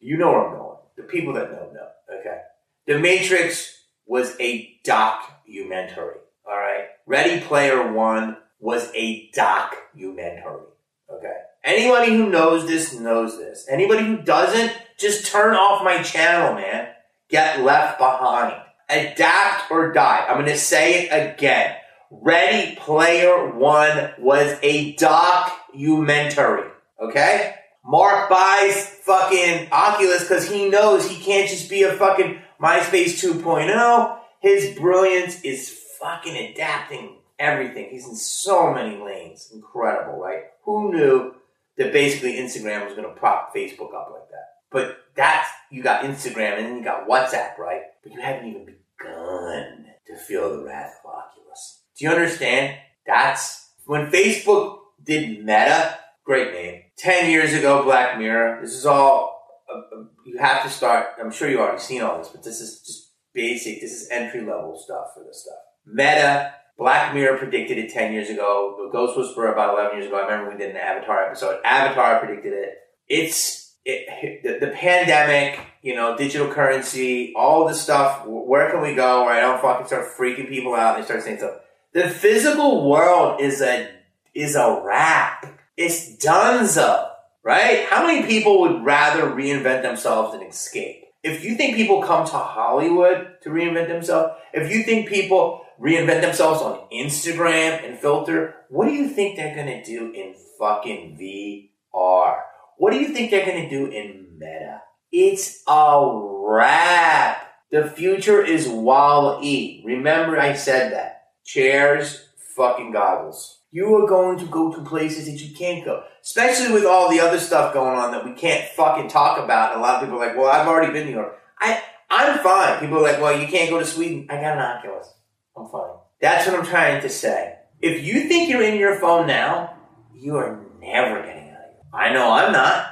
You 0.00 0.16
know 0.18 0.30
where 0.30 0.46
I'm 0.46 0.56
going. 0.56 0.76
The 0.96 1.04
people 1.04 1.34
that 1.34 1.50
know 1.52 1.70
know. 1.72 1.88
Okay. 2.20 2.40
The 2.86 2.98
Matrix 2.98 3.84
was 4.06 4.36
a 4.40 4.78
documentary. 4.84 6.18
All 6.46 6.56
right. 6.56 6.86
Ready 7.06 7.40
Player 7.40 7.92
One 7.92 8.36
was 8.58 8.90
a 8.94 9.30
documentary. 9.32 10.66
Okay. 11.10 11.36
Anybody 11.66 12.12
who 12.12 12.30
knows 12.30 12.68
this 12.68 12.94
knows 12.94 13.38
this. 13.38 13.66
Anybody 13.68 14.06
who 14.06 14.18
doesn't, 14.18 14.72
just 15.00 15.26
turn 15.26 15.56
off 15.56 15.82
my 15.82 16.00
channel, 16.00 16.54
man. 16.54 16.90
Get 17.28 17.64
left 17.64 17.98
behind. 17.98 18.54
Adapt 18.88 19.68
or 19.68 19.92
die. 19.92 20.24
I'm 20.28 20.36
going 20.36 20.46
to 20.46 20.56
say 20.56 21.08
it 21.08 21.34
again. 21.34 21.74
Ready 22.12 22.76
Player 22.76 23.50
One 23.50 24.12
was 24.16 24.56
a 24.62 24.94
documentary. 24.94 26.70
Okay? 27.02 27.56
Mark 27.84 28.30
buys 28.30 28.86
fucking 29.02 29.66
Oculus 29.72 30.22
because 30.22 30.48
he 30.48 30.68
knows 30.68 31.10
he 31.10 31.20
can't 31.20 31.50
just 31.50 31.68
be 31.68 31.82
a 31.82 31.92
fucking 31.92 32.38
MySpace 32.62 33.20
2.0. 33.20 34.18
His 34.40 34.78
brilliance 34.78 35.40
is 35.42 35.68
fucking 36.00 36.36
adapting 36.36 37.16
everything. 37.40 37.88
He's 37.90 38.06
in 38.06 38.14
so 38.14 38.72
many 38.72 39.02
lanes. 39.02 39.50
Incredible, 39.52 40.20
right? 40.20 40.44
Who 40.64 40.92
knew 40.92 41.34
that 41.78 41.92
basically 41.92 42.34
Instagram 42.34 42.84
was 42.84 42.94
going 42.94 43.08
to 43.08 43.18
prop 43.18 43.54
Facebook 43.54 43.94
up 43.94 44.10
like 44.12 44.28
that? 44.30 44.46
But 44.70 44.98
that's, 45.14 45.48
you 45.70 45.82
got 45.82 46.04
Instagram 46.04 46.58
and 46.58 46.66
then 46.66 46.76
you 46.78 46.84
got 46.84 47.08
WhatsApp, 47.08 47.58
right? 47.58 47.82
But 48.02 48.12
you 48.12 48.20
haven't 48.20 48.48
even 48.48 48.64
begun 48.66 49.86
to 50.06 50.16
feel 50.16 50.56
the 50.56 50.64
wrath 50.64 50.94
of 51.04 51.10
Oculus. 51.10 51.82
Do 51.96 52.04
you 52.04 52.10
understand? 52.10 52.76
That's 53.06 53.70
when 53.84 54.10
Facebook 54.10 54.78
did 55.02 55.40
Meta, 55.40 55.98
great 56.24 56.52
name. 56.52 56.82
10 56.98 57.30
years 57.30 57.54
ago, 57.54 57.84
Black 57.84 58.18
Mirror. 58.18 58.60
This 58.62 58.74
is 58.74 58.86
all, 58.86 59.62
uh, 59.72 59.78
uh, 59.78 60.04
you 60.24 60.38
have 60.38 60.62
to 60.64 60.70
start, 60.70 61.08
I'm 61.20 61.30
sure 61.30 61.48
you 61.48 61.60
already 61.60 61.80
seen 61.80 62.02
all 62.02 62.18
this, 62.18 62.28
but 62.28 62.42
this 62.42 62.60
is 62.60 62.80
just 62.80 63.12
basic, 63.32 63.80
this 63.80 63.92
is 63.92 64.08
entry 64.10 64.40
level 64.40 64.78
stuff 64.82 65.08
for 65.14 65.22
this 65.24 65.42
stuff. 65.42 65.58
Meta, 65.86 66.54
Black 66.78 67.14
Mirror 67.14 67.38
predicted 67.38 67.78
it 67.78 67.92
10 67.92 68.12
years 68.12 68.28
ago. 68.28 68.76
The 68.78 68.90
Ghost 68.90 69.16
Whisperer 69.16 69.52
about 69.52 69.74
11 69.74 69.98
years 69.98 70.06
ago. 70.08 70.18
I 70.18 70.22
remember 70.22 70.52
we 70.52 70.58
did 70.58 70.70
an 70.70 70.76
Avatar 70.76 71.26
episode. 71.26 71.60
Avatar 71.64 72.20
predicted 72.20 72.52
it. 72.52 72.78
It's, 73.08 73.74
it, 73.84 74.42
the, 74.42 74.66
the 74.66 74.72
pandemic, 74.72 75.60
you 75.82 75.94
know, 75.94 76.16
digital 76.16 76.52
currency, 76.52 77.32
all 77.34 77.66
this 77.66 77.80
stuff. 77.80 78.26
Where 78.26 78.70
can 78.70 78.82
we 78.82 78.94
go 78.94 79.24
where 79.24 79.34
I 79.34 79.40
don't 79.40 79.60
fucking 79.62 79.86
start 79.86 80.08
freaking 80.16 80.48
people 80.48 80.74
out 80.74 80.94
and 80.94 81.02
they 81.02 81.06
start 81.06 81.22
saying 81.22 81.38
stuff? 81.38 81.60
The 81.92 82.08
physical 82.08 82.90
world 82.90 83.40
is 83.40 83.62
a, 83.62 83.88
is 84.34 84.54
a 84.54 84.82
wrap 84.84 85.56
it's 85.76 86.16
donezo, 86.16 87.10
right? 87.42 87.84
How 87.88 88.06
many 88.06 88.26
people 88.26 88.60
would 88.62 88.84
rather 88.84 89.24
reinvent 89.30 89.82
themselves 89.82 90.32
than 90.32 90.46
escape? 90.46 91.04
If 91.22 91.44
you 91.44 91.54
think 91.56 91.76
people 91.76 92.02
come 92.02 92.24
to 92.26 92.32
Hollywood 92.32 93.36
to 93.42 93.50
reinvent 93.50 93.88
themselves, 93.88 94.34
if 94.54 94.70
you 94.70 94.84
think 94.84 95.08
people 95.08 95.65
reinvent 95.80 96.22
themselves 96.22 96.62
on 96.62 96.88
Instagram 96.92 97.84
and 97.84 97.98
filter, 97.98 98.54
what 98.68 98.86
do 98.86 98.92
you 98.92 99.08
think 99.08 99.36
they're 99.36 99.54
gonna 99.54 99.84
do 99.84 100.12
in 100.12 100.34
fucking 100.58 101.16
VR? 101.18 102.40
What 102.78 102.92
do 102.92 102.98
you 102.98 103.08
think 103.08 103.30
they're 103.30 103.46
gonna 103.46 103.68
do 103.68 103.86
in 103.86 104.38
Meta? 104.38 104.82
It's 105.12 105.62
a 105.66 106.20
wrap. 106.48 107.42
The 107.70 107.88
future 107.88 108.42
is 108.42 108.68
Wall-E. 108.68 109.82
Remember 109.84 110.38
I 110.38 110.54
said 110.54 110.92
that. 110.92 111.12
Chairs, 111.44 112.28
fucking 112.56 112.92
goggles 112.92 113.56
you 113.76 113.94
are 113.94 114.08
going 114.08 114.38
to 114.38 114.46
go 114.46 114.72
to 114.72 114.82
places 114.82 115.26
that 115.26 115.46
you 115.46 115.54
can't 115.54 115.84
go. 115.84 116.02
Especially 116.22 116.72
with 116.72 116.86
all 116.86 117.10
the 117.10 117.20
other 117.20 117.38
stuff 117.38 117.74
going 117.74 117.94
on 117.94 118.10
that 118.12 118.24
we 118.24 118.32
can't 118.32 118.66
fucking 118.70 119.08
talk 119.08 119.38
about. 119.42 119.76
a 119.76 119.80
lot 119.80 119.96
of 119.96 120.00
people 120.00 120.16
are 120.16 120.26
like, 120.26 120.34
well, 120.34 120.46
I've 120.46 120.66
already 120.66 120.94
been 120.94 121.06
here. 121.06 121.32
I, 121.60 121.82
I'm 122.08 122.38
fine. 122.38 122.80
People 122.80 122.96
are 122.98 123.02
like, 123.02 123.20
well, 123.20 123.38
you 123.38 123.46
can't 123.46 123.68
go 123.68 123.78
to 123.78 123.84
Sweden. 123.84 124.26
I 124.30 124.36
got 124.36 124.56
an 124.56 124.62
Oculus. 124.62 125.12
I'm 125.56 125.68
fine. 125.68 125.90
That's 126.20 126.46
what 126.46 126.58
I'm 126.58 126.66
trying 126.66 127.02
to 127.02 127.08
say. 127.08 127.56
If 127.80 128.04
you 128.04 128.28
think 128.28 128.48
you're 128.48 128.62
in 128.62 128.78
your 128.78 128.98
phone 128.98 129.26
now, 129.26 129.74
you 130.14 130.36
are 130.36 130.64
never 130.80 131.22
getting 131.22 131.50
out 131.50 131.64
of 131.64 131.70
here. 131.70 131.82
I 131.92 132.12
know 132.12 132.32
I'm 132.32 132.52
not. 132.52 132.86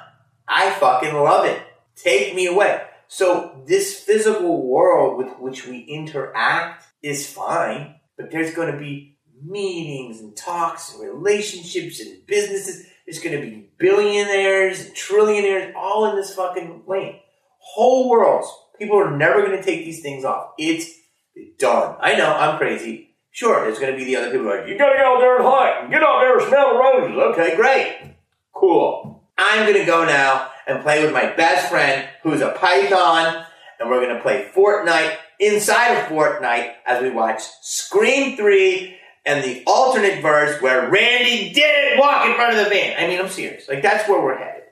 I 0.46 0.70
fucking 0.72 1.14
love 1.14 1.46
it. 1.46 1.60
Take 1.96 2.34
me 2.34 2.46
away. 2.46 2.82
So 3.08 3.62
this 3.66 4.00
physical 4.00 4.66
world 4.66 5.18
with 5.18 5.38
which 5.38 5.66
we 5.66 5.80
interact 5.80 6.84
is 7.02 7.30
fine, 7.30 7.94
but 8.16 8.30
there's 8.30 8.54
going 8.54 8.72
to 8.72 8.78
be 8.78 9.18
meetings 9.42 10.20
and 10.20 10.36
talks 10.36 10.94
and 10.94 11.02
relationships 11.02 12.00
and 12.00 12.26
businesses. 12.26 12.86
There's 13.06 13.20
going 13.20 13.36
to 13.36 13.42
be 13.42 13.70
billionaires 13.78 14.80
and 14.80 14.94
trillionaires 14.94 15.74
all 15.74 16.10
in 16.10 16.16
this 16.16 16.34
fucking 16.34 16.84
lane. 16.86 17.20
Whole 17.58 18.08
worlds. 18.10 18.48
People 18.78 18.98
are 18.98 19.16
never 19.16 19.42
going 19.42 19.56
to 19.56 19.62
take 19.62 19.84
these 19.84 20.00
things 20.00 20.24
off. 20.24 20.52
It's 20.58 20.90
done. 21.58 21.96
I 22.00 22.16
know, 22.16 22.32
I'm 22.32 22.58
crazy. 22.58 23.10
Sure, 23.30 23.64
there's 23.64 23.78
going 23.78 23.92
to 23.92 23.98
be 23.98 24.04
the 24.04 24.16
other 24.16 24.30
people 24.30 24.46
like, 24.46 24.68
you 24.68 24.78
got 24.78 24.90
to 24.90 24.96
get 24.96 25.04
out 25.04 25.18
there 25.18 25.36
and 25.36 25.44
hunt 25.44 25.82
and 25.82 25.90
get 25.90 26.02
out 26.02 26.20
there 26.20 26.38
and 26.38 26.48
smell 26.48 26.72
the 26.72 26.78
roses. 26.78 27.16
Okay, 27.16 27.56
great. 27.56 28.14
Cool. 28.54 29.24
I'm 29.36 29.66
going 29.66 29.78
to 29.78 29.84
go 29.84 30.04
now 30.04 30.50
and 30.66 30.82
play 30.82 31.04
with 31.04 31.12
my 31.12 31.34
best 31.34 31.68
friend 31.68 32.08
who's 32.22 32.40
a 32.40 32.50
python 32.52 33.44
and 33.80 33.90
we're 33.90 34.00
going 34.00 34.16
to 34.16 34.22
play 34.22 34.48
Fortnite 34.54 35.16
inside 35.40 35.94
of 35.94 36.06
Fortnite 36.06 36.74
as 36.86 37.02
we 37.02 37.10
watch 37.10 37.42
Scream 37.62 38.36
3 38.36 38.96
and 39.26 39.42
the 39.42 39.62
alternate 39.66 40.22
verse 40.22 40.60
where 40.62 40.88
Randy 40.88 41.52
didn't 41.52 41.98
walk 41.98 42.26
in 42.26 42.34
front 42.34 42.56
of 42.56 42.64
the 42.64 42.70
van. 42.70 43.02
I 43.02 43.08
mean, 43.08 43.18
I'm 43.18 43.28
serious. 43.28 43.68
Like, 43.68 43.82
that's 43.82 44.08
where 44.08 44.22
we're 44.22 44.38
headed. 44.38 44.62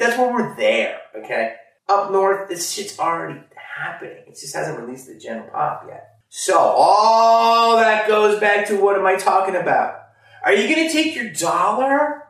That's 0.00 0.16
where 0.16 0.32
we're 0.32 0.54
there, 0.56 1.00
okay? 1.16 1.54
Up 1.88 2.12
north, 2.12 2.48
this 2.48 2.70
shit's 2.70 2.98
already 2.98 3.40
happening. 3.76 4.24
It 4.26 4.38
just 4.38 4.54
hasn't 4.54 4.78
released 4.78 5.08
the 5.08 5.18
general 5.18 5.48
pop 5.50 5.84
yet. 5.88 6.11
So, 6.34 6.56
all 6.56 7.76
that 7.76 8.08
goes 8.08 8.40
back 8.40 8.66
to 8.68 8.80
what 8.80 8.96
am 8.96 9.04
I 9.04 9.16
talking 9.16 9.54
about? 9.54 10.02
Are 10.42 10.54
you 10.54 10.66
gonna 10.66 10.90
take 10.90 11.14
your 11.14 11.30
dollar 11.30 12.22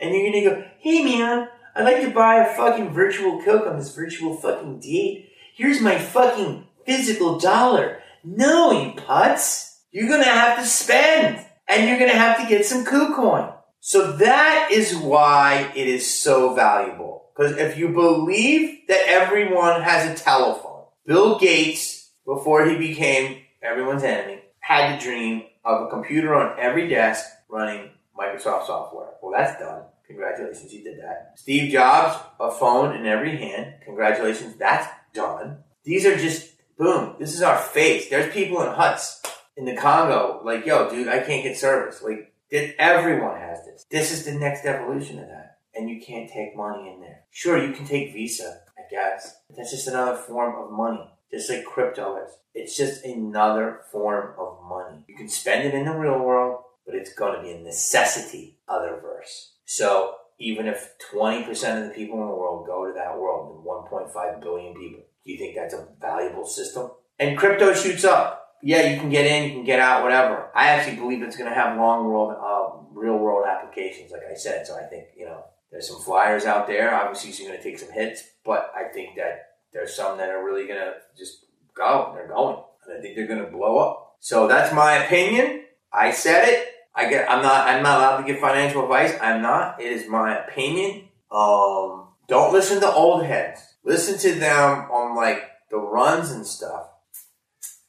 and 0.00 0.14
you're 0.14 0.32
gonna 0.32 0.62
go, 0.62 0.64
hey 0.78 1.04
man, 1.04 1.46
I'd 1.76 1.84
like 1.84 2.00
to 2.00 2.10
buy 2.10 2.36
a 2.36 2.56
fucking 2.56 2.94
virtual 2.94 3.42
Coke 3.42 3.66
on 3.66 3.78
this 3.78 3.94
virtual 3.94 4.34
fucking 4.34 4.80
date. 4.80 5.28
Here's 5.54 5.82
my 5.82 5.98
fucking 5.98 6.68
physical 6.86 7.38
dollar. 7.38 7.98
No, 8.24 8.72
you 8.72 8.92
putz 8.92 9.76
you're 9.92 10.08
to 10.08 10.24
have 10.24 10.58
to 10.58 10.64
spend 10.64 11.44
and 11.68 11.86
you're 11.86 11.98
to 11.98 12.16
have 12.16 12.40
to 12.40 12.48
get 12.48 12.64
some 12.64 12.86
KuCoin. 12.86 13.54
So 13.80 14.12
that 14.12 14.70
is 14.72 14.96
why 14.96 15.70
it 15.76 15.86
is 15.86 16.10
so 16.10 16.54
valuable. 16.54 17.26
Because 17.36 17.58
if 17.58 17.76
you 17.76 17.90
believe 17.90 18.88
that 18.88 19.04
everyone 19.06 19.82
has 19.82 20.08
a 20.08 20.22
telephone, 20.22 20.84
Bill 21.04 21.38
Gates, 21.38 22.10
before 22.24 22.66
he 22.66 22.78
became 22.78 23.39
everyone's 23.62 24.02
enemy, 24.02 24.42
had 24.60 24.98
the 24.98 25.02
dream 25.02 25.44
of 25.64 25.82
a 25.82 25.90
computer 25.90 26.34
on 26.34 26.58
every 26.58 26.88
desk 26.88 27.24
running 27.48 27.90
Microsoft 28.18 28.66
software. 28.66 29.10
Well, 29.22 29.32
that's 29.36 29.58
done. 29.60 29.82
Congratulations, 30.06 30.72
you 30.72 30.82
did 30.82 30.98
that. 30.98 31.34
Steve 31.36 31.70
Jobs, 31.70 32.18
a 32.40 32.50
phone 32.50 32.96
in 32.96 33.06
every 33.06 33.36
hand. 33.36 33.74
Congratulations, 33.84 34.56
that's 34.56 34.88
done. 35.14 35.58
These 35.84 36.04
are 36.04 36.16
just, 36.16 36.52
boom, 36.76 37.14
this 37.18 37.34
is 37.34 37.42
our 37.42 37.58
face. 37.58 38.08
There's 38.08 38.32
people 38.32 38.60
in 38.62 38.72
huts 38.72 39.22
in 39.56 39.64
the 39.64 39.76
Congo, 39.76 40.40
like, 40.44 40.66
yo, 40.66 40.90
dude, 40.90 41.08
I 41.08 41.20
can't 41.20 41.44
get 41.44 41.56
service. 41.56 42.02
Like, 42.02 42.32
did, 42.50 42.74
everyone 42.78 43.38
has 43.38 43.64
this. 43.64 43.86
This 43.90 44.10
is 44.10 44.24
the 44.24 44.34
next 44.34 44.64
evolution 44.64 45.18
of 45.20 45.28
that. 45.28 45.58
And 45.74 45.88
you 45.88 46.00
can't 46.00 46.28
take 46.28 46.56
money 46.56 46.92
in 46.92 47.00
there. 47.00 47.20
Sure, 47.30 47.64
you 47.64 47.72
can 47.72 47.86
take 47.86 48.12
Visa, 48.12 48.62
I 48.76 48.82
guess. 48.90 49.36
That's 49.56 49.70
just 49.70 49.86
another 49.86 50.16
form 50.16 50.60
of 50.60 50.72
money. 50.72 51.08
Just 51.32 51.50
like 51.50 51.64
crypto 51.64 52.16
is. 52.24 52.32
It's 52.54 52.76
just 52.76 53.04
another 53.04 53.82
form 53.92 54.34
of 54.38 54.58
money. 54.68 55.04
You 55.08 55.16
can 55.16 55.28
spend 55.28 55.66
it 55.66 55.74
in 55.74 55.84
the 55.84 55.92
real 55.92 56.18
world, 56.18 56.62
but 56.84 56.94
it's 56.94 57.14
going 57.14 57.36
to 57.36 57.42
be 57.42 57.52
a 57.52 57.60
necessity 57.60 58.58
other 58.68 58.98
verse. 59.00 59.52
So 59.64 60.16
even 60.38 60.66
if 60.66 60.94
20% 61.12 61.48
of 61.82 61.88
the 61.88 61.94
people 61.94 62.20
in 62.20 62.26
the 62.26 62.34
world 62.34 62.66
go 62.66 62.86
to 62.86 62.92
that 62.94 63.16
world, 63.16 63.56
and 63.56 63.64
1.5 63.64 64.40
billion 64.40 64.74
people, 64.74 65.02
do 65.24 65.32
you 65.32 65.38
think 65.38 65.54
that's 65.54 65.74
a 65.74 65.86
valuable 66.00 66.46
system? 66.46 66.90
And 67.18 67.38
crypto 67.38 67.74
shoots 67.74 68.04
up. 68.04 68.38
Yeah, 68.62 68.90
you 68.90 68.98
can 68.98 69.10
get 69.10 69.26
in, 69.26 69.44
you 69.44 69.50
can 69.50 69.64
get 69.64 69.80
out, 69.80 70.02
whatever. 70.02 70.50
I 70.54 70.68
actually 70.68 70.96
believe 70.96 71.22
it's 71.22 71.36
going 71.36 71.48
to 71.48 71.54
have 71.54 71.78
long 71.78 72.06
world, 72.06 72.34
uh, 72.38 72.82
real 72.92 73.16
world 73.16 73.46
applications, 73.48 74.10
like 74.10 74.22
I 74.30 74.34
said. 74.34 74.66
So 74.66 74.76
I 74.76 74.82
think, 74.82 75.08
you 75.16 75.26
know, 75.26 75.44
there's 75.70 75.88
some 75.88 76.02
flyers 76.02 76.44
out 76.44 76.66
there. 76.66 76.94
Obviously, 76.94 77.30
you're 77.30 77.52
going 77.52 77.62
to 77.62 77.70
take 77.70 77.78
some 77.78 77.92
hits, 77.92 78.24
but 78.44 78.72
I 78.74 78.92
think 78.92 79.16
that 79.16 79.49
there's 79.72 79.94
some 79.94 80.18
that 80.18 80.28
are 80.28 80.44
really 80.44 80.66
to 80.80 80.94
just 81.16 81.46
go. 81.74 82.12
They're 82.14 82.28
going. 82.28 82.56
And 82.86 82.98
I 82.98 83.00
think 83.00 83.16
they're 83.16 83.26
to 83.44 83.50
blow 83.50 83.78
up. 83.78 84.16
So 84.20 84.48
that's 84.48 84.74
my 84.74 85.04
opinion. 85.04 85.64
I 85.92 86.10
said 86.10 86.48
it. 86.48 86.68
I 86.94 87.08
get. 87.08 87.30
I'm 87.30 87.42
not. 87.42 87.68
I'm 87.68 87.82
not 87.82 87.98
allowed 87.98 88.16
to 88.18 88.26
give 88.26 88.40
financial 88.40 88.82
advice. 88.82 89.14
I'm 89.20 89.42
not. 89.42 89.80
It 89.80 89.92
is 89.92 90.08
my 90.08 90.38
opinion. 90.38 91.08
Um, 91.30 92.08
don't 92.28 92.52
listen 92.52 92.80
to 92.80 92.92
old 92.92 93.24
heads. 93.24 93.60
Listen 93.84 94.18
to 94.18 94.38
them 94.38 94.90
on 94.90 95.16
like 95.16 95.44
the 95.70 95.78
runs 95.78 96.30
and 96.30 96.46
stuff. 96.46 96.88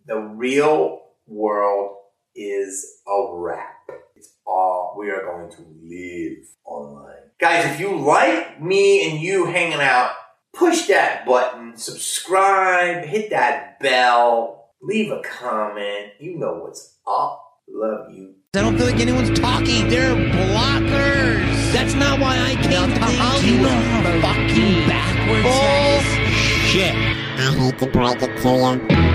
The 0.06 0.18
real 0.18 1.02
world 1.28 1.98
is 2.36 3.02
a 3.08 3.36
wrap. 3.36 3.90
It's 4.16 4.34
all 4.46 4.96
we 4.98 5.10
are 5.10 5.24
going 5.24 5.52
to 5.52 5.66
live 5.84 6.48
online. 6.64 7.16
Guys, 7.40 7.66
if 7.74 7.80
you 7.80 7.98
like 7.98 8.62
me 8.62 9.10
and 9.10 9.20
you 9.20 9.46
hanging 9.46 9.82
out, 9.82 10.12
push 10.54 10.88
that 10.88 11.26
button, 11.26 11.78
subscribe, 11.78 13.06
hit 13.06 13.30
that 13.32 13.80
bell, 13.80 14.72
leave 14.82 15.12
a 15.12 15.22
comment. 15.22 16.14
You 16.20 16.38
know 16.38 16.60
what's 16.64 16.98
up. 17.08 17.44
Love 17.68 18.12
you. 18.14 18.36
I 18.54 18.62
don't 18.62 18.78
feel 18.78 18.88
like 18.88 19.00
anyone's 19.00 19.40
talking. 19.40 19.88
They're 19.88 20.14
blockers. 20.16 21.72
That's 21.72 21.94
not 21.94 22.20
why 22.20 22.38
I 22.38 22.56
came 22.56 22.94
to 22.94 23.00
Hollywood. 23.00 24.22
Fucking 24.22 24.88
backwards. 24.88 25.44
Bullshit. 25.44 26.94
I 26.94 27.56
hate 27.58 27.80
to 27.80 27.88
break 27.88 28.22
it 28.22 28.42
to 28.42 28.50
you. 28.50 29.11